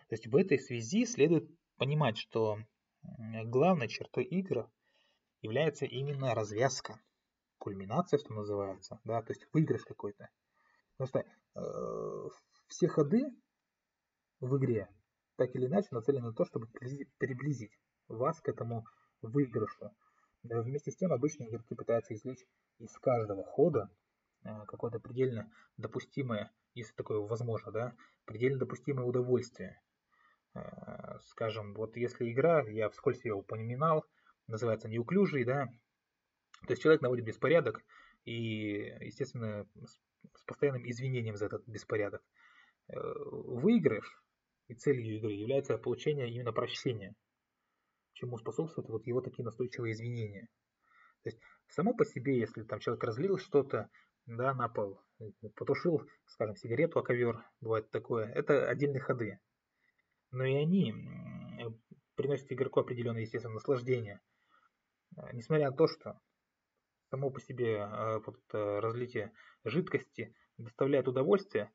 То 0.10 0.16
есть 0.16 0.28
в 0.28 0.36
этой 0.36 0.60
связи 0.60 1.06
следует 1.06 1.50
понимать, 1.78 2.18
что 2.18 2.58
главной 3.02 3.88
чертой 3.88 4.24
игр 4.24 4.70
является 5.42 5.86
именно 5.86 6.34
развязка, 6.34 7.00
кульминация, 7.58 8.20
что 8.20 8.34
называется, 8.34 9.00
да, 9.04 9.22
то 9.22 9.32
есть 9.32 9.48
выигрыш 9.54 9.84
какой-то. 9.84 10.30
Потому 10.98 11.08
что 11.08 11.60
э, 11.60 12.30
все 12.68 12.88
ходы 12.88 13.24
в 14.40 14.58
игре 14.58 14.90
так 15.38 15.56
или 15.56 15.68
иначе 15.68 15.88
нацелены 15.92 16.28
на 16.28 16.34
то, 16.34 16.46
чтобы 16.46 16.68
приблизить 16.68 17.72
вас 18.08 18.42
к 18.42 18.50
этому 18.50 18.86
выигрышу. 19.22 19.92
Вместе 20.44 20.92
с 20.92 20.96
тем 20.96 21.12
обычные 21.12 21.50
игроки 21.50 21.76
пытаются 21.76 22.14
извлечь 22.14 22.46
из 22.80 22.92
каждого 23.00 23.44
хода 23.44 23.90
э, 24.44 24.50
какое-то 24.68 25.00
предельно 25.00 25.52
допустимое, 25.78 26.52
если 26.74 26.94
такое 26.94 27.20
возможно, 27.20 27.72
да, 27.72 27.96
предельно 28.26 28.60
допустимое 28.60 29.06
удовольствие. 29.06 29.82
Э, 30.54 31.20
скажем, 31.22 31.74
вот 31.74 31.98
если 31.98 32.32
игра, 32.32 32.62
я 32.68 32.90
вскользь 32.90 33.26
ее 33.26 33.34
упоминал, 33.34 34.06
называется 34.48 34.88
неуклюжий, 34.88 35.44
да, 35.44 35.68
то 36.66 36.72
есть 36.72 36.82
человек 36.82 37.02
наводит 37.02 37.26
беспорядок 37.26 37.84
и, 38.26 38.96
естественно, 39.02 39.68
с 39.86 40.44
постоянным 40.46 40.90
извинением 40.90 41.36
за 41.36 41.46
этот 41.46 41.68
беспорядок. 41.68 42.24
Э, 42.90 42.96
выигрыш 43.00 44.24
и 44.68 44.74
целью 44.74 45.18
игры 45.18 45.32
является 45.34 45.78
получение 45.78 46.30
именно 46.30 46.54
прощения, 46.54 47.16
чему 48.18 48.38
способствуют 48.38 48.90
вот 48.90 49.06
его 49.06 49.22
такие 49.22 49.44
настойчивые 49.44 49.94
извинения. 49.94 50.50
То 51.24 51.30
есть 51.30 51.40
само 51.70 51.94
по 51.94 52.06
себе, 52.06 52.40
если 52.40 52.64
там 52.64 52.80
человек 52.80 53.04
разлил 53.04 53.38
что-то 53.38 53.90
да, 54.26 54.54
на 54.54 54.68
пол, 54.68 55.00
потушил, 55.56 56.04
скажем, 56.26 56.56
сигарету 56.56 57.00
о 57.00 57.04
ковер, 57.04 57.44
бывает 57.62 57.90
такое, 57.92 58.26
это 58.26 58.68
отдельные 58.68 59.02
ходы. 59.02 59.40
Но 60.32 60.44
и 60.44 60.56
они 60.56 60.94
приносят 62.16 62.52
игроку 62.52 62.80
определенное, 62.80 63.22
естественно, 63.22 63.54
наслаждение. 63.54 64.20
Э, 65.16 65.30
несмотря 65.34 65.70
на 65.70 65.78
то, 65.78 65.88
что 65.88 66.20
само 67.10 67.30
по 67.30 67.40
себе 67.40 67.78
э, 67.78 68.20
вот, 68.26 68.40
разлитие 68.52 69.32
жидкости 69.64 70.36
доставляет 70.58 71.08
удовольствие, 71.08 71.72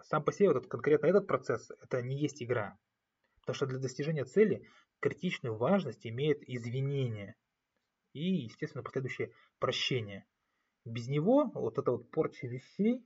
сам 0.00 0.24
по 0.24 0.32
себе 0.32 0.48
вот 0.48 0.58
этот, 0.58 0.70
конкретно 0.70 1.06
этот 1.06 1.26
процесс, 1.26 1.70
это 1.82 2.00
не 2.02 2.16
есть 2.16 2.42
игра. 2.42 2.78
Потому 3.40 3.54
что 3.56 3.66
для 3.66 3.78
достижения 3.78 4.24
цели 4.24 4.68
критичную 5.02 5.56
важность 5.56 6.06
имеет 6.06 6.48
извинение 6.48 7.34
и, 8.12 8.22
естественно, 8.22 8.84
последующее 8.84 9.32
прощение. 9.58 10.26
Без 10.84 11.08
него 11.08 11.50
вот 11.54 11.78
эта 11.78 11.90
вот 11.90 12.10
порча 12.10 12.46
вещей, 12.46 13.04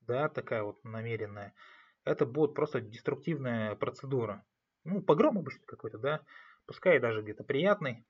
да, 0.00 0.28
такая 0.28 0.64
вот 0.64 0.82
намеренная, 0.84 1.54
это 2.04 2.26
будет 2.26 2.54
просто 2.54 2.80
деструктивная 2.80 3.76
процедура. 3.76 4.44
Ну, 4.84 5.00
погром 5.00 5.38
обычно 5.38 5.64
какой-то, 5.64 5.98
да, 5.98 6.24
пускай 6.66 6.98
даже 6.98 7.22
где-то 7.22 7.44
приятный, 7.44 8.04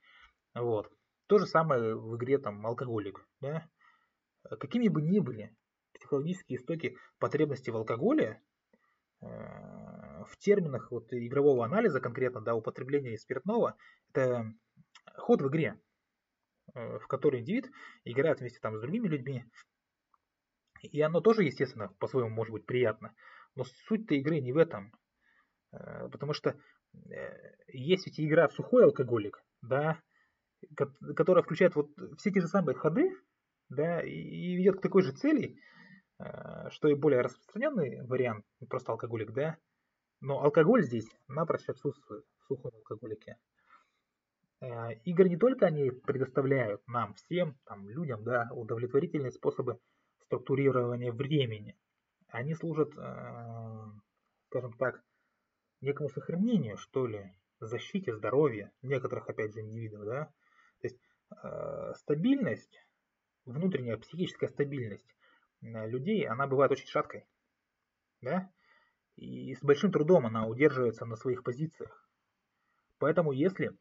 вот. 0.54 0.90
То 1.26 1.38
же 1.38 1.46
самое 1.46 1.94
в 1.94 2.16
игре 2.16 2.38
там 2.38 2.66
алкоголик, 2.66 3.26
да. 3.40 3.68
Какими 4.42 4.88
бы 4.88 5.02
ни 5.02 5.18
были 5.18 5.54
психологические 5.92 6.58
истоки 6.58 6.96
потребности 7.18 7.68
в 7.70 7.76
алкоголе 7.76 8.40
э, 9.20 10.17
в 10.28 10.36
терминах 10.38 10.90
вот 10.90 11.12
игрового 11.12 11.64
анализа 11.64 12.00
конкретно, 12.00 12.40
да, 12.40 12.54
употребления 12.54 13.18
спиртного, 13.18 13.76
это 14.10 14.52
ход 15.16 15.42
в 15.42 15.48
игре, 15.48 15.80
э, 16.74 16.98
в 16.98 17.06
которой 17.06 17.40
индивид 17.40 17.70
играет 18.04 18.40
вместе 18.40 18.60
там 18.60 18.76
с 18.76 18.80
другими 18.80 19.08
людьми. 19.08 19.44
И 20.82 21.00
оно 21.00 21.20
тоже, 21.20 21.44
естественно, 21.44 21.88
по-своему 21.98 22.30
может 22.30 22.52
быть 22.52 22.66
приятно. 22.66 23.14
Но 23.56 23.64
суть-то 23.64 24.14
игры 24.14 24.40
не 24.40 24.52
в 24.52 24.58
этом. 24.58 24.92
Э, 25.72 26.08
потому 26.08 26.32
что 26.32 26.56
есть 27.66 28.06
ведь 28.06 28.18
игра 28.18 28.48
сухой 28.48 28.84
алкоголик, 28.84 29.44
да, 29.60 30.00
которая 30.74 31.44
включает 31.44 31.74
вот 31.74 31.90
все 32.16 32.30
те 32.30 32.40
же 32.40 32.48
самые 32.48 32.74
ходы, 32.74 33.10
да, 33.68 34.00
и 34.00 34.54
ведет 34.54 34.78
к 34.78 34.82
такой 34.82 35.02
же 35.02 35.12
цели, 35.12 35.60
Э, 36.18 36.68
что 36.70 36.88
и 36.88 36.94
более 36.94 37.20
распространенный 37.20 38.02
вариант, 38.06 38.44
просто 38.68 38.92
алкоголик, 38.92 39.32
да, 39.32 39.56
но 40.20 40.42
алкоголь 40.42 40.82
здесь 40.82 41.08
напрочь 41.28 41.68
отсутствует 41.68 42.24
в 42.40 42.46
сухом 42.46 42.72
алкоголике. 42.74 43.38
Э, 44.60 44.94
игры 45.04 45.28
не 45.28 45.36
только 45.36 45.66
они 45.66 45.90
предоставляют 45.90 46.86
нам 46.88 47.14
всем, 47.14 47.56
там, 47.64 47.88
людям, 47.88 48.24
да, 48.24 48.48
удовлетворительные 48.52 49.30
способы 49.30 49.78
структурирования 50.24 51.12
времени. 51.12 51.78
Они 52.28 52.54
служат, 52.54 52.96
э, 52.96 53.84
скажем 54.46 54.72
так, 54.74 55.02
некому 55.80 56.08
сохранению, 56.08 56.76
что 56.76 57.06
ли, 57.06 57.32
защите 57.60 58.14
здоровья 58.14 58.72
некоторых, 58.82 59.28
опять 59.28 59.54
же, 59.54 59.60
индивидов, 59.60 60.04
да. 60.04 60.24
То 60.80 60.86
есть 60.88 60.98
стабильность, 62.00 62.80
внутренняя 63.44 63.98
психическая 63.98 64.48
стабильность 64.48 65.14
людей, 65.60 66.26
она 66.26 66.46
бывает 66.46 66.72
очень 66.72 66.86
шаткой. 66.86 67.26
Да? 68.22 68.50
И 69.18 69.56
с 69.56 69.62
большим 69.62 69.90
трудом 69.90 70.26
она 70.26 70.46
удерживается 70.46 71.04
на 71.04 71.16
своих 71.16 71.42
позициях. 71.42 72.08
Поэтому 72.98 73.32
если 73.32 73.76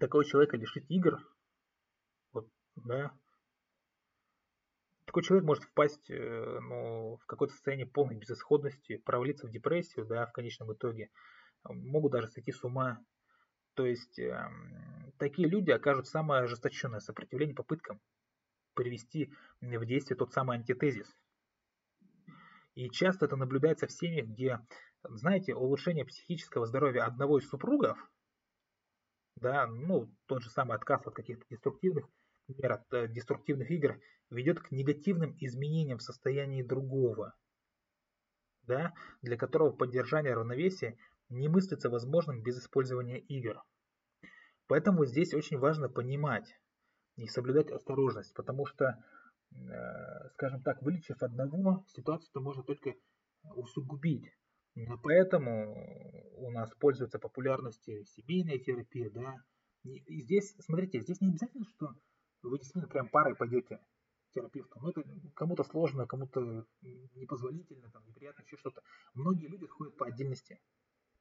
такого 0.00 0.24
человека 0.24 0.56
лишить 0.56 0.86
игр, 0.88 1.20
вот, 2.32 2.48
да, 2.74 3.12
такой 5.04 5.22
человек 5.22 5.46
может 5.46 5.62
впасть 5.62 6.10
э, 6.10 6.58
ну, 6.62 7.16
в 7.16 7.26
какое-то 7.26 7.54
состояние 7.54 7.86
полной 7.86 8.16
безысходности, 8.16 8.96
провалиться 8.96 9.46
в 9.46 9.52
депрессию, 9.52 10.04
да, 10.04 10.26
в 10.26 10.32
конечном 10.32 10.72
итоге, 10.72 11.10
могут 11.62 12.10
даже 12.10 12.26
сойти 12.26 12.50
с 12.50 12.64
ума. 12.64 12.98
То 13.74 13.86
есть 13.86 14.18
э, 14.18 14.48
такие 15.18 15.48
люди 15.48 15.70
окажут 15.70 16.08
самое 16.08 16.42
ожесточенное 16.42 16.98
сопротивление 16.98 17.54
попыткам 17.54 18.00
привести 18.74 19.32
в 19.60 19.86
действие 19.86 20.16
тот 20.16 20.32
самый 20.32 20.56
антитезис. 20.56 21.19
И 22.80 22.88
часто 22.88 23.26
это 23.26 23.36
наблюдается 23.36 23.86
в 23.86 23.92
семьях, 23.92 24.26
где 24.28 24.58
знаете, 25.02 25.54
улучшение 25.54 26.06
психического 26.06 26.64
здоровья 26.64 27.04
одного 27.04 27.38
из 27.38 27.46
супругов, 27.46 27.98
да, 29.36 29.66
ну, 29.66 30.10
тот 30.24 30.42
же 30.42 30.48
самый 30.48 30.78
отказ 30.78 31.06
от 31.06 31.14
каких-то 31.14 31.44
деструктивных 31.50 32.06
мер, 32.48 32.72
от 32.72 32.90
э, 32.94 33.06
деструктивных 33.08 33.70
игр, 33.70 34.00
ведет 34.30 34.60
к 34.60 34.70
негативным 34.70 35.36
изменениям 35.40 35.98
в 35.98 36.02
состоянии 36.02 36.62
другого, 36.62 37.34
да, 38.62 38.94
для 39.20 39.36
которого 39.36 39.72
поддержание 39.72 40.32
равновесия 40.32 40.96
не 41.28 41.48
мыслится 41.48 41.90
возможным 41.90 42.42
без 42.42 42.58
использования 42.60 43.18
игр. 43.18 43.62
Поэтому 44.68 45.04
здесь 45.04 45.34
очень 45.34 45.58
важно 45.58 45.90
понимать 45.90 46.58
и 47.16 47.26
соблюдать 47.26 47.70
осторожность, 47.70 48.32
потому 48.32 48.64
что, 48.64 49.04
скажем 50.34 50.62
так, 50.62 50.82
вылечив 50.82 51.22
одного, 51.22 51.84
ситуацию-то 51.88 52.40
можно 52.40 52.62
только 52.62 52.94
усугубить. 53.42 54.32
Поэтому 55.02 55.74
у 56.36 56.50
нас 56.50 56.72
пользуется 56.76 57.18
популярностью 57.18 58.04
семейная 58.04 58.58
терапия, 58.58 59.10
да. 59.10 59.36
И 59.82 60.20
здесь, 60.20 60.54
смотрите, 60.60 61.00
здесь 61.00 61.20
не 61.20 61.30
обязательно, 61.30 61.64
что 61.64 61.94
вы 62.42 62.58
действительно 62.58 62.88
прям 62.88 63.08
парой 63.08 63.34
пойдете 63.34 63.80
терапевту. 64.32 64.78
Ну, 64.80 64.90
это 64.90 65.02
кому-то 65.34 65.64
сложно, 65.64 66.06
кому-то 66.06 66.66
непозволительно, 66.82 67.90
там, 67.90 68.06
неприятно, 68.06 68.42
еще 68.42 68.56
что-то. 68.56 68.82
Многие 69.14 69.48
люди 69.48 69.66
ходят 69.66 69.96
по 69.96 70.06
отдельности. 70.06 70.60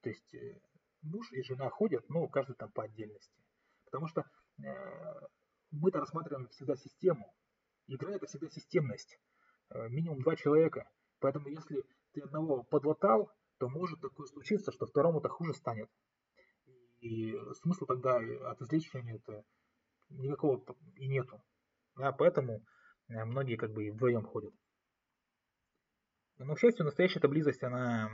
То 0.01 0.09
есть 0.09 0.33
э, 0.35 0.61
муж 1.01 1.31
и 1.31 1.41
жена 1.41 1.69
ходят, 1.69 2.07
но 2.09 2.27
каждый 2.27 2.55
там 2.55 2.71
по 2.71 2.83
отдельности. 2.83 3.41
Потому 3.85 4.07
что 4.07 4.21
э, 4.21 4.63
мы-то 5.71 5.99
рассматриваем 5.99 6.47
всегда 6.49 6.75
систему. 6.75 7.33
Игра 7.89 8.13
это 8.13 8.27
всегда 8.27 8.47
системность. 8.49 9.19
Э, 9.71 9.89
минимум 9.89 10.21
два 10.21 10.35
человека. 10.35 10.87
Поэтому 11.19 11.49
если 11.49 11.83
ты 12.13 12.21
одного 12.21 12.63
подлатал, 12.63 13.31
то 13.57 13.67
может 13.67 13.99
такое 13.99 14.27
случиться, 14.27 14.71
что 14.71 14.85
второму-то 14.85 15.27
хуже 15.27 15.53
станет. 15.55 15.89
И 16.99 17.35
смысла 17.61 17.87
тогда 17.87 18.17
от 18.51 18.61
излечивания 18.61 19.15
это 19.15 19.43
никакого 20.09 20.63
и 20.97 21.07
нету. 21.07 21.41
Да, 21.95 22.11
поэтому 22.11 22.63
э, 23.07 23.25
многие 23.25 23.55
как 23.55 23.71
бы 23.71 23.87
и 23.87 23.91
вдвоем 23.91 24.23
ходят. 24.23 24.53
Но, 26.37 26.53
к 26.53 26.59
счастью, 26.59 26.85
настоящая 26.85 27.19
эта 27.19 27.27
близость, 27.27 27.63
она, 27.63 28.11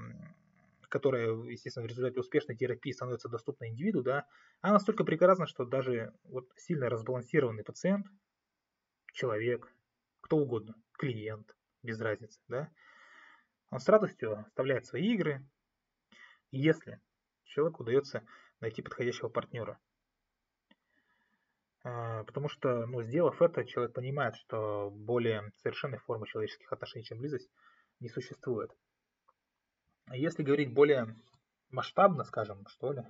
которая, 0.88 1.32
естественно, 1.44 1.86
в 1.86 1.90
результате 1.90 2.22
успешной 2.22 2.56
терапии 2.56 2.92
становится 2.94 3.28
доступна 3.28 3.68
индивиду, 3.68 4.04
да, 4.04 4.26
она 4.62 4.76
настолько 4.76 5.04
прекрасна, 5.04 5.46
что 5.48 5.66
даже 5.66 6.14
вот 6.24 6.50
сильно 6.56 6.90
разбалансированный 6.90 7.66
пациент, 7.66 8.08
человек, 9.16 9.74
кто 10.22 10.38
угодно, 10.38 10.76
клиент, 10.92 11.56
без 11.82 12.00
разницы, 12.00 12.40
да, 12.48 12.70
он 13.72 13.80
с 13.80 13.88
радостью 13.88 14.40
оставляет 14.40 14.86
свои 14.86 15.14
игры, 15.14 15.44
если 16.52 17.02
человеку 17.46 17.84
удается 17.84 18.24
найти 18.60 18.82
подходящего 18.82 19.30
партнера. 19.30 19.80
А, 21.84 22.24
потому 22.26 22.50
что, 22.50 22.86
ну, 22.86 23.04
сделав 23.04 23.42
это, 23.42 23.66
человек 23.66 23.94
понимает, 23.94 24.36
что 24.36 24.90
более 24.92 25.52
совершенной 25.62 26.00
формы 26.00 26.28
человеческих 26.28 26.72
отношений, 26.72 27.06
чем 27.06 27.20
близость, 27.20 27.50
не 28.00 28.10
существует. 28.10 28.72
Если 30.12 30.44
говорить 30.44 30.74
более 30.74 31.16
масштабно, 31.70 32.24
скажем, 32.24 32.66
что 32.68 32.92
ли, 32.92 33.04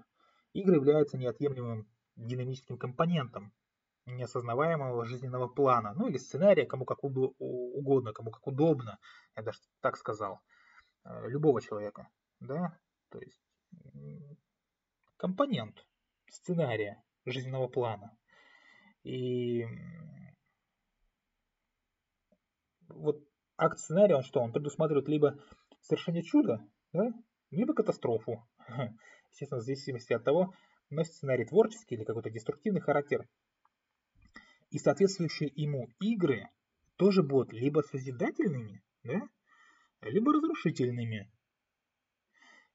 игры 0.53 0.75
являются 0.75 1.17
неотъемлемым 1.17 1.87
динамическим 2.15 2.77
компонентом 2.77 3.53
неосознаваемого 4.05 5.05
жизненного 5.05 5.47
плана, 5.47 5.93
ну 5.95 6.07
или 6.07 6.17
сценария, 6.17 6.65
кому 6.65 6.85
как 6.85 7.03
угодно, 7.03 8.13
кому 8.13 8.31
как 8.31 8.45
удобно, 8.47 8.99
я 9.35 9.43
даже 9.43 9.59
так 9.81 9.97
сказал. 9.97 10.41
Э, 11.03 11.27
любого 11.27 11.61
человека, 11.61 12.09
да, 12.39 12.77
то 13.09 13.19
есть 13.19 13.39
компонент 15.17 15.85
сценария 16.29 17.03
жизненного 17.25 17.67
плана. 17.67 18.17
И 19.03 19.65
вот 22.89 23.23
акт 23.57 23.77
сценария, 23.77 24.15
он 24.15 24.23
что, 24.23 24.41
он 24.41 24.51
предусматривает 24.51 25.07
либо 25.07 25.39
совершение 25.81 26.23
чуда, 26.23 26.59
да, 26.93 27.11
либо 27.51 27.73
катастрофу. 27.73 28.47
Естественно, 29.31 29.61
в 29.61 29.63
зависимости 29.63 30.13
от 30.13 30.23
того, 30.23 30.53
носит 30.89 31.13
сценарий 31.13 31.45
творческий 31.45 31.95
или 31.95 32.03
какой-то 32.03 32.29
деструктивный 32.29 32.81
характер. 32.81 33.27
И 34.69 34.79
соответствующие 34.79 35.51
ему 35.55 35.89
игры 35.99 36.49
тоже 36.97 37.23
будут 37.23 37.53
либо 37.53 37.81
созидательными, 37.81 38.83
да, 39.03 39.21
либо 40.01 40.33
разрушительными. 40.33 41.31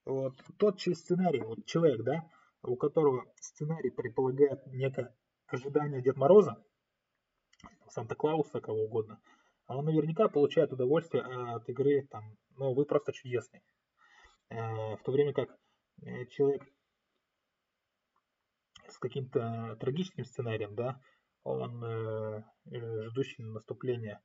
Вот 0.04 0.34
тот 0.58 0.78
чей 0.78 0.94
сценарий, 0.94 1.40
вот 1.40 1.64
человек, 1.66 2.02
да, 2.02 2.28
у 2.62 2.76
которого 2.76 3.24
сценарий 3.36 3.90
предполагает 3.90 4.66
некое 4.66 5.14
ожидание 5.46 6.02
Дед 6.02 6.16
Мороза, 6.16 6.62
Санта-Клауса, 7.88 8.60
кого 8.60 8.84
угодно, 8.84 9.20
а 9.66 9.76
он 9.76 9.84
наверняка 9.84 10.28
получает 10.28 10.72
удовольствие 10.72 11.22
от 11.22 11.68
игры, 11.68 12.06
там, 12.10 12.36
ну, 12.56 12.74
вы 12.74 12.84
просто 12.84 13.12
чудесный. 13.12 13.62
Э, 14.48 14.96
в 14.96 15.02
то 15.04 15.12
время 15.12 15.32
как 15.32 15.56
э, 16.02 16.26
человек 16.26 16.62
с 18.88 18.98
каким-то 18.98 19.76
трагическим 19.80 20.24
сценарием, 20.24 20.74
да, 20.74 21.00
он 21.42 21.84
э, 21.84 22.42
ждущий 22.66 23.44
наступления 23.44 24.20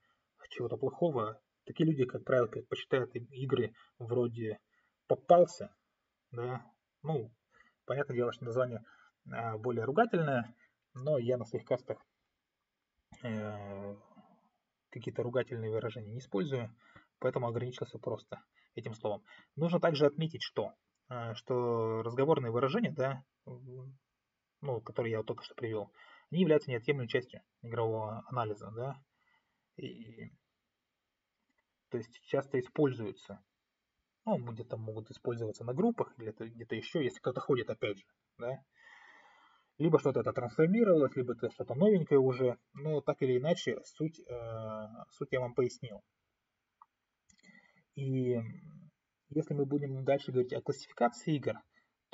чего-то 0.50 0.78
плохого, 0.78 1.42
Такие 1.66 1.90
люди, 1.90 2.06
как 2.06 2.24
правило, 2.24 2.46
предпочитают 2.46 3.16
игры 3.16 3.74
вроде 3.98 4.60
«Попался», 5.08 5.76
да, 6.32 6.64
ну, 7.02 7.32
понятное 7.86 8.16
дело, 8.16 8.32
что 8.32 8.46
название 8.46 8.84
а, 9.32 9.58
более 9.58 9.84
ругательное, 9.84 10.56
но 10.94 11.18
я 11.18 11.38
на 11.38 11.46
своих 11.46 11.66
кастах 11.66 11.98
э, 13.24 13.96
какие-то 14.92 15.24
ругательные 15.24 15.72
выражения 15.72 16.12
не 16.12 16.20
использую, 16.20 16.70
поэтому 17.20 17.48
ограничился 17.48 17.98
просто 17.98 18.44
этим 18.76 18.94
словом. 18.94 19.24
Нужно 19.56 19.80
также 19.80 20.06
отметить, 20.06 20.44
что, 20.44 20.74
э, 21.10 21.34
что 21.34 22.04
разговорные 22.04 22.52
выражения, 22.52 22.92
да, 22.92 23.24
ну, 24.62 24.82
которые 24.82 25.12
я 25.12 25.18
вот 25.18 25.28
только 25.28 25.44
что 25.44 25.56
привел, 25.56 25.92
они 26.32 26.42
являются 26.42 26.72
неотъемлемой 26.72 27.08
частью 27.08 27.42
игрового 27.62 28.24
анализа, 28.28 28.72
да, 28.72 28.96
и 29.78 30.32
то 31.90 31.98
есть 31.98 32.20
часто 32.26 32.60
используются. 32.60 33.42
Ну, 34.26 34.38
где-то 34.38 34.76
могут 34.76 35.12
использоваться 35.12 35.64
на 35.64 35.74
группах 35.74 36.14
или 36.18 36.32
где-то 36.32 36.76
еще, 36.76 37.04
если 37.04 37.20
кто-то 37.20 37.40
ходит, 37.42 37.70
опять 37.70 38.00
же, 38.00 38.06
да. 38.38 38.60
Либо 39.78 40.00
что-то 40.00 40.22
это 40.22 40.34
трансформировалось, 40.34 41.16
либо 41.16 41.34
это 41.34 41.52
что-то 41.52 41.76
новенькое 41.76 42.20
уже. 42.20 42.58
Но 42.74 43.02
так 43.02 43.22
или 43.22 43.38
иначе, 43.38 43.78
суть, 43.84 44.20
э, 44.20 44.88
суть 45.12 45.32
я 45.32 45.42
вам 45.42 45.54
пояснил. 45.54 46.02
И 47.96 48.40
если 49.30 49.54
мы 49.54 49.66
будем 49.66 50.04
дальше 50.04 50.32
говорить 50.32 50.54
о 50.54 50.62
классификации 50.62 51.36
игр, 51.36 51.56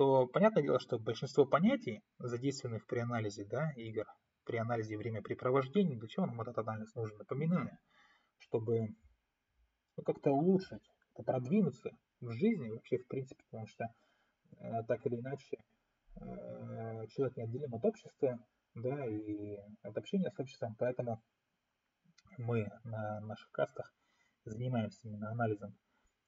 то 0.02 0.26
понятное 0.26 0.64
дело, 0.64 0.80
что 0.80 0.98
большинство 0.98 1.46
понятий, 1.46 2.02
задействованных 2.18 2.88
при 2.88 2.98
анализе 3.02 3.46
да, 3.46 3.72
игр, 3.76 4.08
при 4.46 4.58
анализе 4.58 4.98
времяпрепровождения, 4.98 5.96
для 5.96 6.08
чего 6.08 6.26
нам 6.26 6.42
этот 6.42 6.58
анализ 6.58 6.96
нужен, 6.96 7.16
напоминаю, 7.20 7.78
чтобы 8.40 8.88
ну, 9.96 10.04
как-то 10.04 10.32
улучшить, 10.32 10.82
продвинуться 11.14 11.92
в 12.20 12.32
жизни 12.32 12.72
вообще 12.72 12.98
в 12.98 13.06
принципе, 13.06 13.44
потому 13.52 13.68
что 13.68 13.94
э, 14.58 14.84
так 14.88 15.06
или 15.06 15.18
иначе 15.18 15.58
э, 16.16 17.08
человек 17.10 17.38
неотделим 17.38 17.76
от 17.76 17.86
общества, 17.86 18.40
да, 18.74 19.06
и 19.06 19.60
от 19.84 19.96
общения 19.96 20.32
с 20.32 20.40
обществом, 20.40 20.76
поэтому 20.80 21.22
мы 22.40 22.72
на 22.86 23.20
наших 23.20 23.52
кастах 23.52 23.94
занимаемся 24.46 25.08
именно 25.08 25.30
анализом 25.30 25.78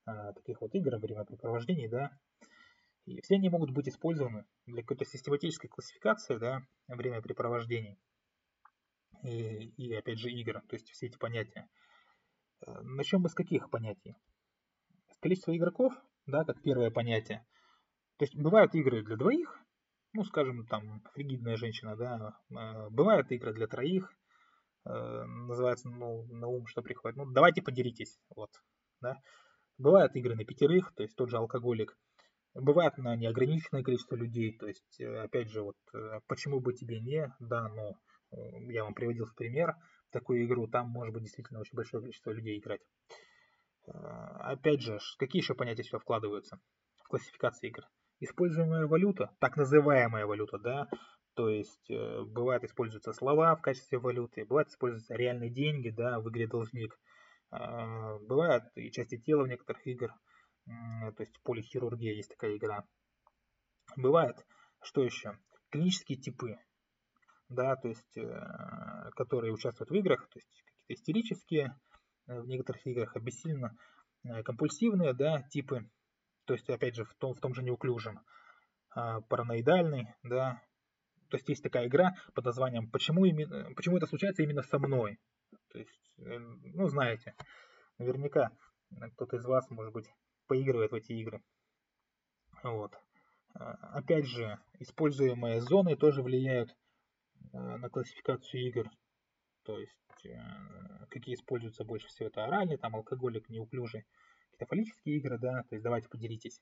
э, 0.05 0.33
таких 0.36 0.62
вот 0.62 0.75
игр, 0.75 0.95
времяпрепровождений, 0.97 1.88
да, 1.88 2.12
и 3.05 3.21
все 3.21 3.35
они 3.35 3.49
могут 3.49 3.71
быть 3.71 3.87
использованы 3.87 4.45
для 4.65 4.81
какой-то 4.81 5.05
систематической 5.05 5.69
классификации, 5.69 6.37
да, 6.37 6.61
времяпрепровождений 6.87 7.99
и, 9.23 9.67
и 9.77 9.93
опять 9.93 10.19
же 10.19 10.29
игр, 10.29 10.61
то 10.67 10.75
есть 10.75 10.89
все 10.89 11.07
эти 11.07 11.17
понятия. 11.17 11.67
Э, 12.65 12.81
Начнем 12.81 13.21
мы 13.21 13.29
с 13.29 13.33
каких 13.33 13.69
понятий? 13.69 14.15
Количество 15.19 15.55
игроков, 15.55 15.93
да, 16.25 16.43
как 16.43 16.61
первое 16.61 16.91
понятие. 16.91 17.45
То 18.17 18.25
есть 18.25 18.35
бывают 18.35 18.75
игры 18.75 19.03
для 19.03 19.15
двоих, 19.15 19.59
ну, 20.13 20.23
скажем, 20.23 20.65
там, 20.67 21.01
фригидная 21.13 21.55
женщина, 21.55 21.95
да, 21.95 22.37
э, 22.49 22.89
бывают 22.89 23.31
игры 23.31 23.53
для 23.53 23.67
троих, 23.67 24.13
э, 24.85 24.89
называется, 24.89 25.89
ну, 25.89 26.23
на 26.27 26.47
ум 26.47 26.67
что 26.67 26.81
приходит, 26.81 27.17
ну, 27.17 27.25
давайте 27.31 27.61
подеритесь, 27.61 28.19
вот, 28.35 28.51
да. 29.01 29.17
Бывают 29.77 30.15
игры 30.15 30.35
на 30.35 30.45
пятерых, 30.45 30.93
то 30.93 31.03
есть 31.03 31.15
тот 31.15 31.29
же 31.29 31.37
алкоголик. 31.37 31.97
Бывает 32.53 32.97
на 32.97 33.15
неограниченное 33.15 33.83
количество 33.83 34.15
людей, 34.15 34.57
то 34.57 34.67
есть, 34.67 35.01
опять 35.01 35.49
же, 35.49 35.61
вот, 35.61 35.75
почему 36.27 36.59
бы 36.59 36.73
тебе 36.73 36.99
не, 36.99 37.33
да, 37.39 37.67
но 37.67 37.97
я 38.31 38.83
вам 38.83 38.93
приводил 38.93 39.25
в 39.25 39.35
пример, 39.35 39.75
такую 40.11 40.45
игру, 40.45 40.67
там 40.67 40.89
может 40.89 41.13
быть 41.13 41.23
действительно 41.23 41.61
очень 41.61 41.75
большое 41.75 42.01
количество 42.01 42.31
людей 42.31 42.59
играть. 42.59 42.81
Опять 43.85 44.81
же, 44.81 44.99
какие 45.17 45.41
еще 45.41 45.55
понятия 45.55 45.83
сюда 45.83 45.99
вкладываются? 45.99 46.59
классификации 47.13 47.67
игр. 47.67 47.83
Используемая 48.21 48.87
валюта, 48.87 49.29
так 49.39 49.55
называемая 49.55 50.25
валюта, 50.25 50.57
да, 50.57 50.87
то 51.35 51.47
есть 51.47 51.91
э, 51.91 52.23
бывает 52.23 52.63
используются 52.63 53.13
слова 53.13 53.55
в 53.55 53.61
качестве 53.61 53.99
валюты, 53.99 54.45
бывает 54.45 54.69
используются 54.69 55.13
реальные 55.13 55.51
деньги, 55.51 55.89
да, 55.89 56.19
в 56.19 56.29
игре 56.29 56.47
должник. 56.47 56.97
Э, 57.51 58.17
бывают 58.27 58.63
и 58.75 58.89
части 58.91 59.17
тела 59.19 59.43
в 59.43 59.47
некоторых 59.47 59.85
игр, 59.85 60.09
э, 60.09 60.13
то 60.65 61.15
есть 61.19 61.39
полихирургия 61.43 62.13
есть 62.13 62.30
такая 62.30 62.58
игра. 62.58 62.86
Бывает, 63.95 64.45
что 64.82 65.04
еще? 65.04 65.38
Клинические 65.69 66.17
типы, 66.17 66.58
да, 67.49 67.76
то 67.76 67.88
есть, 67.88 68.17
э, 68.17 69.10
которые 69.15 69.54
участвуют 69.54 69.89
в 69.89 69.95
играх, 69.95 70.28
то 70.30 70.39
есть 70.39 70.63
какие-то 70.65 70.93
истерические, 70.93 71.80
э, 72.28 72.39
в 72.39 72.47
некоторых 72.47 72.86
играх 72.86 73.15
обессиленно 73.15 73.76
э, 74.23 74.43
компульсивные, 74.43 75.13
да, 75.13 75.41
типы, 75.49 75.89
то 76.45 76.54
есть, 76.54 76.69
опять 76.69 76.95
же, 76.95 77.06
в 77.06 77.13
том, 77.15 77.34
в 77.34 77.39
том 77.39 77.54
же 77.54 77.63
неуклюжем, 77.63 78.19
э, 78.95 79.21
параноидальный, 79.30 80.13
да, 80.23 80.62
то 81.30 81.38
есть 81.38 81.49
есть 81.49 81.63
такая 81.63 81.88
игра 81.88 82.13
под 82.36 82.45
названием 82.45 82.89
«Почему, 82.91 83.26
именно, 83.26 83.73
почему 83.76 83.97
это 83.97 84.06
случается 84.06 84.43
именно 84.43 84.62
со 84.62 84.78
мной?» 84.78 85.17
То 85.71 85.80
есть, 85.80 86.13
ну, 86.17 86.88
знаете, 86.88 87.34
наверняка 87.97 88.52
кто-то 89.13 89.38
из 89.38 89.45
вас, 89.45 89.67
может 89.71 89.93
быть, 89.93 90.08
поигрывает 90.53 90.91
в 90.91 90.95
эти 90.95 91.13
игры. 91.13 91.41
Вот. 92.63 92.93
А, 93.55 93.71
опять 93.97 94.25
же, 94.25 94.59
используемые 94.79 95.61
зоны 95.61 95.95
тоже 95.95 96.21
влияют 96.21 96.69
э, 97.53 97.57
на 97.57 97.89
классификацию 97.89 98.67
игр. 98.67 98.89
То 99.63 99.79
есть, 99.79 100.25
э, 100.25 100.37
какие 101.09 101.35
используются 101.35 101.83
больше 101.83 102.07
всего, 102.07 102.27
это 102.27 102.45
оральный, 102.45 102.77
там, 102.77 102.95
алкоголик, 102.95 103.49
неуклюжий, 103.49 104.05
какие-то 104.51 104.65
фаллические 104.67 105.17
игры, 105.17 105.39
да, 105.39 105.63
то 105.63 105.75
есть 105.75 105.83
давайте 105.83 106.07
поделитесь. 106.09 106.61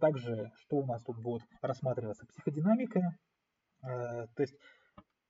Также, 0.00 0.52
что 0.56 0.76
у 0.76 0.86
нас 0.86 1.02
тут 1.02 1.16
будет 1.18 1.42
рассматриваться? 1.62 2.26
Психодинамика, 2.26 3.16
Э, 3.82 4.28
то 4.34 4.42
есть, 4.42 4.54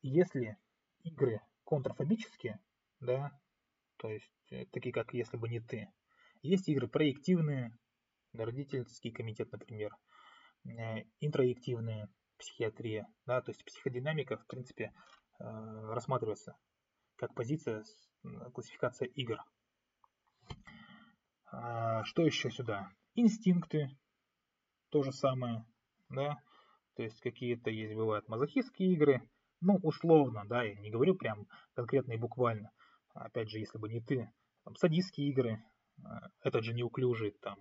если 0.03 0.59
игры 1.05 1.40
контрфобические, 1.64 2.61
да, 3.01 3.33
то 3.96 4.11
есть 4.11 4.31
э, 4.51 4.66
такие 4.66 4.92
как 4.92 5.14
«Если 5.14 5.37
бы 5.37 5.48
не 5.48 5.61
ты», 5.61 5.88
есть 6.43 6.69
игры 6.69 6.89
проективные, 6.89 7.77
родительский 8.33 9.11
комитет, 9.11 9.51
например, 9.53 9.97
э, 10.65 11.05
интроективные, 11.21 12.09
психиатрия, 12.39 13.07
да, 13.25 13.41
то 13.41 13.51
есть 13.51 13.65
психодинамика, 13.65 14.37
в 14.37 14.47
принципе, 14.47 14.93
рассматривается 15.39 16.57
как 17.17 17.35
позиция, 17.35 17.85
классификация 18.53 19.07
игр. 19.07 19.39
А, 21.47 22.05
что 22.05 22.23
еще 22.23 22.51
сюда? 22.51 22.91
Инстинкты, 23.15 23.91
то 24.91 25.03
же 25.03 25.13
самое, 25.13 25.65
да, 26.09 26.37
то 26.97 27.03
есть 27.03 27.21
какие-то 27.21 27.71
есть, 27.71 27.95
бывают 27.95 28.29
мазохистские 28.29 28.93
игры, 28.93 29.23
ну, 29.61 29.79
условно, 29.83 30.45
да, 30.47 30.63
я 30.65 30.75
не 30.81 30.91
говорю 30.91 31.15
прям 31.15 31.47
конкретно 31.75 32.13
и 32.13 32.19
буквально. 32.19 32.73
Опять 33.15 33.51
же, 33.51 33.59
если 33.59 33.79
бы 33.79 33.89
не 33.89 34.01
ты, 34.01 34.33
там, 34.65 34.75
садистские 34.77 35.29
игры, 35.29 35.63
этот 36.43 36.65
же 36.65 36.75
неуклюжий, 36.75 37.33
там, 37.41 37.59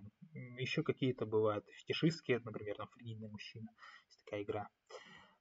еще 0.58 0.82
какие-то 0.82 1.26
бывают 1.26 1.64
фетишистские, 1.68 2.40
например, 2.40 2.76
там, 2.76 2.88
фригидный 2.88 3.28
мужчина, 3.28 3.68
есть 4.06 4.24
такая 4.24 4.42
игра. 4.42 4.68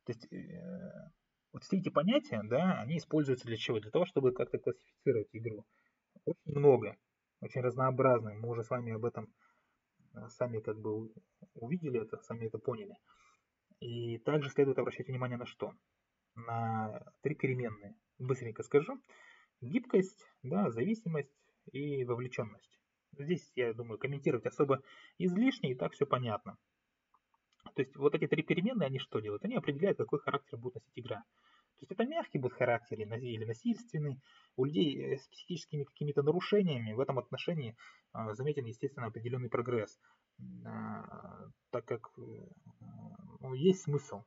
То 0.06 0.12
есть, 0.14 0.32
э, 0.32 1.12
вот 1.54 1.64
все 1.64 1.78
эти 1.78 1.90
понятия, 1.90 2.42
да, 2.44 2.80
они 2.82 2.98
используются 2.98 3.48
для 3.48 3.58
чего? 3.58 3.80
Для 3.80 3.92
того, 3.92 4.06
чтобы 4.06 4.32
как-то 4.34 4.58
классифицировать 4.58 5.30
игру. 5.34 5.66
Очень 6.26 6.58
много, 6.58 6.98
очень 7.42 7.62
разнообразно. 7.62 8.34
Мы 8.36 8.50
уже 8.50 8.64
с 8.64 8.70
вами 8.70 8.94
об 8.94 9.06
этом 9.06 9.34
э, 10.14 10.28
сами 10.30 10.60
как 10.60 10.80
бы 10.80 11.12
увидели 11.56 12.02
это, 12.02 12.22
сами 12.24 12.46
это 12.46 12.58
поняли. 12.58 12.96
И 13.80 14.20
также 14.20 14.50
следует 14.50 14.78
обращать 14.78 15.08
внимание 15.08 15.38
на 15.38 15.46
что? 15.46 15.74
На 16.36 17.04
три 17.22 17.36
переменные. 17.36 17.96
Быстренько 18.20 18.64
скажу. 18.64 19.02
Гибкость, 19.62 20.26
да, 20.44 20.70
зависимость 20.70 21.36
и 21.72 22.04
вовлеченность. 22.06 22.81
Здесь, 23.17 23.52
я 23.56 23.74
думаю, 23.74 23.97
комментировать 23.97 24.45
особо 24.45 24.82
излишне, 25.17 25.71
и 25.71 25.76
так 25.76 25.93
все 25.93 26.06
понятно. 26.06 26.58
То 27.76 27.82
есть 27.82 27.95
вот 27.95 28.15
эти 28.15 28.28
три 28.28 28.43
переменные, 28.43 28.88
они 28.88 29.00
что 29.00 29.19
делают? 29.19 29.45
Они 29.45 29.56
определяют, 29.56 29.97
какой 29.97 30.19
характер 30.19 30.58
будет 30.58 30.76
носить 30.76 30.91
игра. 30.95 31.24
То 31.82 31.84
есть 31.84 31.91
это 31.91 32.06
мягкий 32.06 32.38
будет 32.38 32.54
характер 32.54 33.00
или 33.00 33.45
насильственный. 33.45 34.19
У 34.56 34.65
людей 34.65 35.17
с 35.17 35.28
психическими 35.28 35.84
какими-то 35.84 36.21
нарушениями 36.21 36.93
в 36.93 37.00
этом 37.00 37.17
отношении 37.17 37.76
а, 38.12 38.36
заметен, 38.36 38.65
естественно, 38.65 39.08
определенный 39.08 39.50
прогресс. 39.50 40.00
А, 40.65 41.50
так 41.71 41.86
как 41.86 42.12
э, 42.17 42.21
ну, 43.39 43.54
есть 43.54 43.82
смысл 43.82 44.24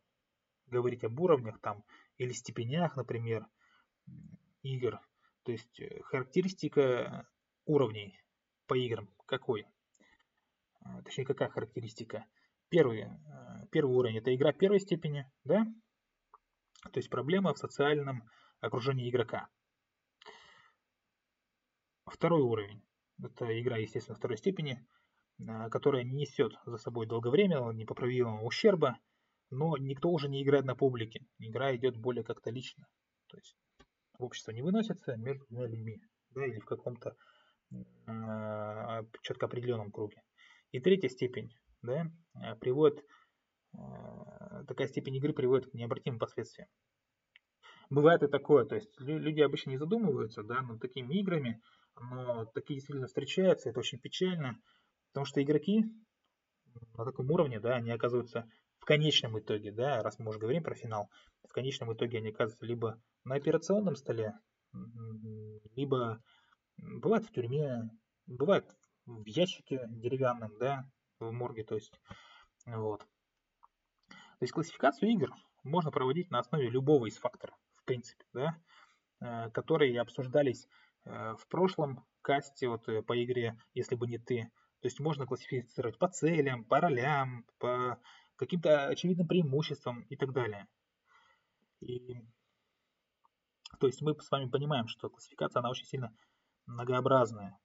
говорить 0.66 1.04
об 1.04 1.20
уровнях 1.20 1.60
там 1.60 1.84
или 2.18 2.32
степенях, 2.32 2.96
например, 2.96 3.46
игр. 4.62 4.98
То 5.44 5.52
есть 5.52 5.80
э, 5.80 6.00
характеристика 6.02 7.28
уровней 7.66 8.18
по 8.66 8.74
играм 8.74 9.08
какой? 9.26 9.66
А, 10.80 11.02
точнее, 11.02 11.24
какая 11.24 11.48
характеристика? 11.48 12.26
Первый, 12.68 13.02
э, 13.02 13.08
первый 13.70 13.96
уровень 13.96 14.18
это 14.18 14.34
игра 14.34 14.52
первой 14.52 14.80
степени, 14.80 15.30
да? 15.44 15.66
То 16.92 16.98
есть 16.98 17.10
проблема 17.10 17.54
в 17.54 17.58
социальном 17.58 18.28
окружении 18.60 19.08
игрока. 19.08 19.48
Второй 22.06 22.42
уровень 22.42 22.82
это 23.22 23.60
игра, 23.60 23.76
естественно, 23.78 24.16
второй 24.16 24.36
степени 24.36 24.86
Э, 25.40 25.68
которая 25.68 26.04
не 26.04 26.12
несет 26.12 26.54
за 26.64 26.76
собой 26.76 27.06
долговременного, 27.06 27.72
непоправимого 27.72 28.42
ущерба, 28.42 28.98
но 29.50 29.76
никто 29.76 30.10
уже 30.10 30.28
не 30.28 30.42
играет 30.42 30.64
на 30.64 30.76
публике. 30.76 31.26
Игра 31.38 31.74
идет 31.74 31.96
более 31.96 32.24
как-то 32.24 32.50
лично. 32.50 32.86
То 33.28 33.36
есть 33.36 33.56
общество 34.18 34.52
не 34.52 34.62
выносится 34.62 35.16
между 35.16 35.44
людьми, 35.50 36.00
да, 36.30 36.46
или 36.46 36.60
в 36.60 36.64
каком-то 36.64 37.16
четко 39.22 39.46
определенном 39.46 39.90
круге. 39.90 40.22
И 40.72 40.80
третья 40.80 41.08
степень, 41.08 41.54
да, 41.82 42.10
э, 42.34 42.56
приводит, 42.56 43.04
такая 44.68 44.86
степень 44.88 45.16
игры 45.16 45.32
приводит 45.32 45.70
к 45.70 45.74
необратимым 45.74 46.18
последствиям. 46.18 46.68
Бывает 47.90 48.22
и 48.22 48.28
такое, 48.28 48.64
то 48.64 48.76
есть 48.76 48.90
люди 49.00 49.40
обычно 49.40 49.70
не 49.70 49.78
задумываются, 49.78 50.42
да, 50.42 50.62
над 50.62 50.80
такими 50.80 51.14
играми, 51.14 51.60
но 52.00 52.44
такие 52.46 52.76
действительно 52.76 53.06
встречаются, 53.06 53.68
это 53.68 53.80
очень 53.80 53.98
печально, 53.98 54.60
Потому 55.14 55.26
что 55.26 55.40
игроки 55.40 55.84
на 56.98 57.04
таком 57.04 57.30
уровне, 57.30 57.60
да, 57.60 57.76
они 57.76 57.92
оказываются 57.92 58.50
в 58.78 58.84
конечном 58.84 59.38
итоге, 59.38 59.70
да, 59.70 60.02
раз 60.02 60.18
мы 60.18 60.30
уже 60.30 60.40
говорим 60.40 60.64
про 60.64 60.74
финал, 60.74 61.08
в 61.48 61.52
конечном 61.52 61.92
итоге 61.92 62.18
они 62.18 62.30
оказываются 62.30 62.66
либо 62.66 63.00
на 63.22 63.36
операционном 63.36 63.94
столе, 63.94 64.34
либо 65.76 66.20
бывает 66.76 67.24
в 67.24 67.32
тюрьме, 67.32 67.90
бывает 68.26 68.64
в 69.06 69.26
ящике 69.26 69.86
деревянном, 69.88 70.56
да, 70.58 70.90
в 71.18 71.30
морге, 71.30 71.64
то 71.64 71.74
есть, 71.74 72.00
вот. 72.66 73.00
То 74.08 74.42
есть 74.42 74.52
классификацию 74.52 75.10
игр 75.12 75.30
можно 75.62 75.90
проводить 75.90 76.30
на 76.30 76.38
основе 76.38 76.68
любого 76.68 77.06
из 77.06 77.16
факторов, 77.16 77.56
в 77.76 77.84
принципе, 77.84 78.24
да, 78.32 78.60
э, 79.20 79.50
которые 79.50 80.00
обсуждались 80.00 80.66
э, 81.04 81.34
в 81.38 81.46
прошлом 81.48 82.04
касте 82.22 82.68
вот 82.68 82.88
э, 82.88 83.02
по 83.02 83.22
игре 83.22 83.58
«Если 83.74 83.94
бы 83.94 84.06
не 84.06 84.18
ты», 84.18 84.50
то 84.80 84.88
есть 84.88 85.00
можно 85.00 85.26
классифицировать 85.26 85.98
по 85.98 86.08
целям, 86.08 86.64
по 86.64 86.80
ролям, 86.80 87.46
по 87.58 87.98
каким-то 88.36 88.88
очевидным 88.88 89.26
преимуществам 89.26 90.02
и 90.10 90.16
так 90.16 90.32
далее. 90.32 90.68
И, 91.80 92.20
то 93.78 93.86
есть 93.86 94.02
мы 94.02 94.14
с 94.20 94.30
вами 94.30 94.50
понимаем, 94.50 94.88
что 94.88 95.08
классификация, 95.08 95.60
она 95.60 95.70
очень 95.70 95.86
сильно 95.86 96.14
многообразная. 96.66 97.58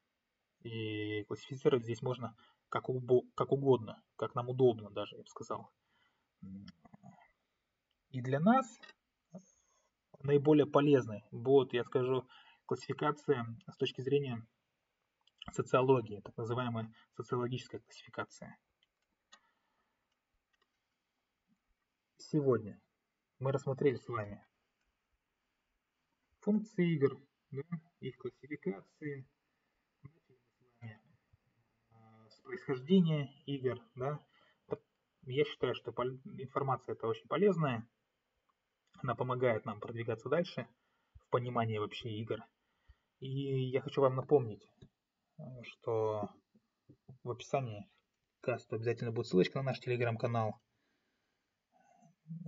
И 0.62 1.24
классифицировать 1.24 1.84
здесь 1.84 2.02
можно 2.02 2.36
как, 2.70 2.90
убо, 2.90 3.22
как 3.36 3.52
угодно, 3.52 4.02
как 4.16 4.36
нам 4.36 4.50
удобно 4.50 4.90
даже, 4.90 5.16
я 5.16 5.24
бы 5.24 5.28
сказал. 5.28 5.72
И 8.12 8.22
для 8.22 8.40
нас 8.40 8.80
наиболее 10.24 10.66
полезной 10.66 11.24
будет, 11.32 11.74
я 11.74 11.84
скажу, 11.84 12.28
классификация 12.66 13.46
с 13.68 13.78
точки 13.78 14.02
зрения 14.02 14.46
социологии, 15.52 16.22
так 16.22 16.36
называемая 16.38 16.94
социологическая 17.16 17.80
классификация. 17.80 18.58
Сегодня 22.18 22.80
мы 23.40 23.52
рассмотрели 23.52 23.96
с 23.96 24.08
вами 24.08 24.46
функции 26.42 26.94
игр, 26.94 27.18
да, 27.52 27.64
их 28.00 28.18
классификации, 28.18 29.28
а, 31.92 32.30
с 32.30 32.40
происхождения 32.42 33.32
игр. 33.46 33.80
Да. 33.96 34.20
Я 35.24 35.46
считаю, 35.46 35.76
что 35.76 35.92
информация 35.92 36.94
это 36.94 37.08
очень 37.08 37.28
полезная. 37.28 37.88
Она 39.04 39.16
помогает 39.16 39.66
нам 39.66 39.80
продвигаться 39.80 40.30
дальше 40.30 40.68
в 41.16 41.30
понимании 41.30 41.78
вообще 41.78 42.10
игр. 42.10 42.40
И 43.20 43.70
я 43.70 43.82
хочу 43.82 44.02
вам 44.02 44.16
напомнить, 44.16 44.66
что 45.64 46.30
в 47.24 47.32
описании 47.32 47.90
подкасту 48.42 48.76
обязательно 48.76 49.12
будет 49.12 49.28
ссылочка 49.28 49.60
на 49.60 49.66
наш 49.66 49.80
телеграм-канал. 49.80 50.56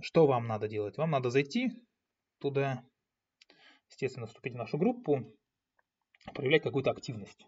Что 0.00 0.26
вам 0.26 0.46
надо 0.46 0.68
делать? 0.68 0.96
Вам 0.96 1.10
надо 1.10 1.30
зайти 1.30 1.70
туда, 2.38 2.84
естественно, 3.90 4.26
вступить 4.26 4.54
в 4.54 4.56
нашу 4.56 4.78
группу, 4.78 5.32
проявлять 6.34 6.62
какую-то 6.62 6.90
активность. 6.90 7.46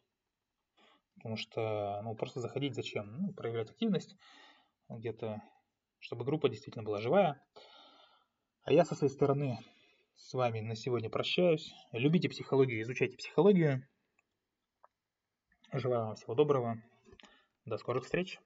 Потому 1.16 1.36
что, 1.36 2.00
ну, 2.02 2.14
просто 2.14 2.40
заходить 2.40 2.74
зачем? 2.74 3.16
Ну, 3.18 3.32
проявлять 3.32 3.70
активность 3.70 4.16
где-то, 4.88 5.40
чтобы 5.98 6.24
группа 6.24 6.48
действительно 6.48 6.84
была 6.84 7.00
живая. 7.00 7.40
А 8.64 8.72
я 8.72 8.84
со 8.84 8.94
своей 8.94 9.12
стороны 9.12 9.58
с 10.16 10.32
вами 10.34 10.60
на 10.60 10.74
сегодня 10.74 11.10
прощаюсь. 11.10 11.72
Любите 11.92 12.28
психологию, 12.28 12.82
изучайте 12.82 13.16
психологию. 13.16 13.86
Желаю 15.72 16.06
вам 16.06 16.16
всего 16.16 16.34
доброго. 16.34 16.82
До 17.64 17.78
скорых 17.78 18.04
встреч. 18.04 18.38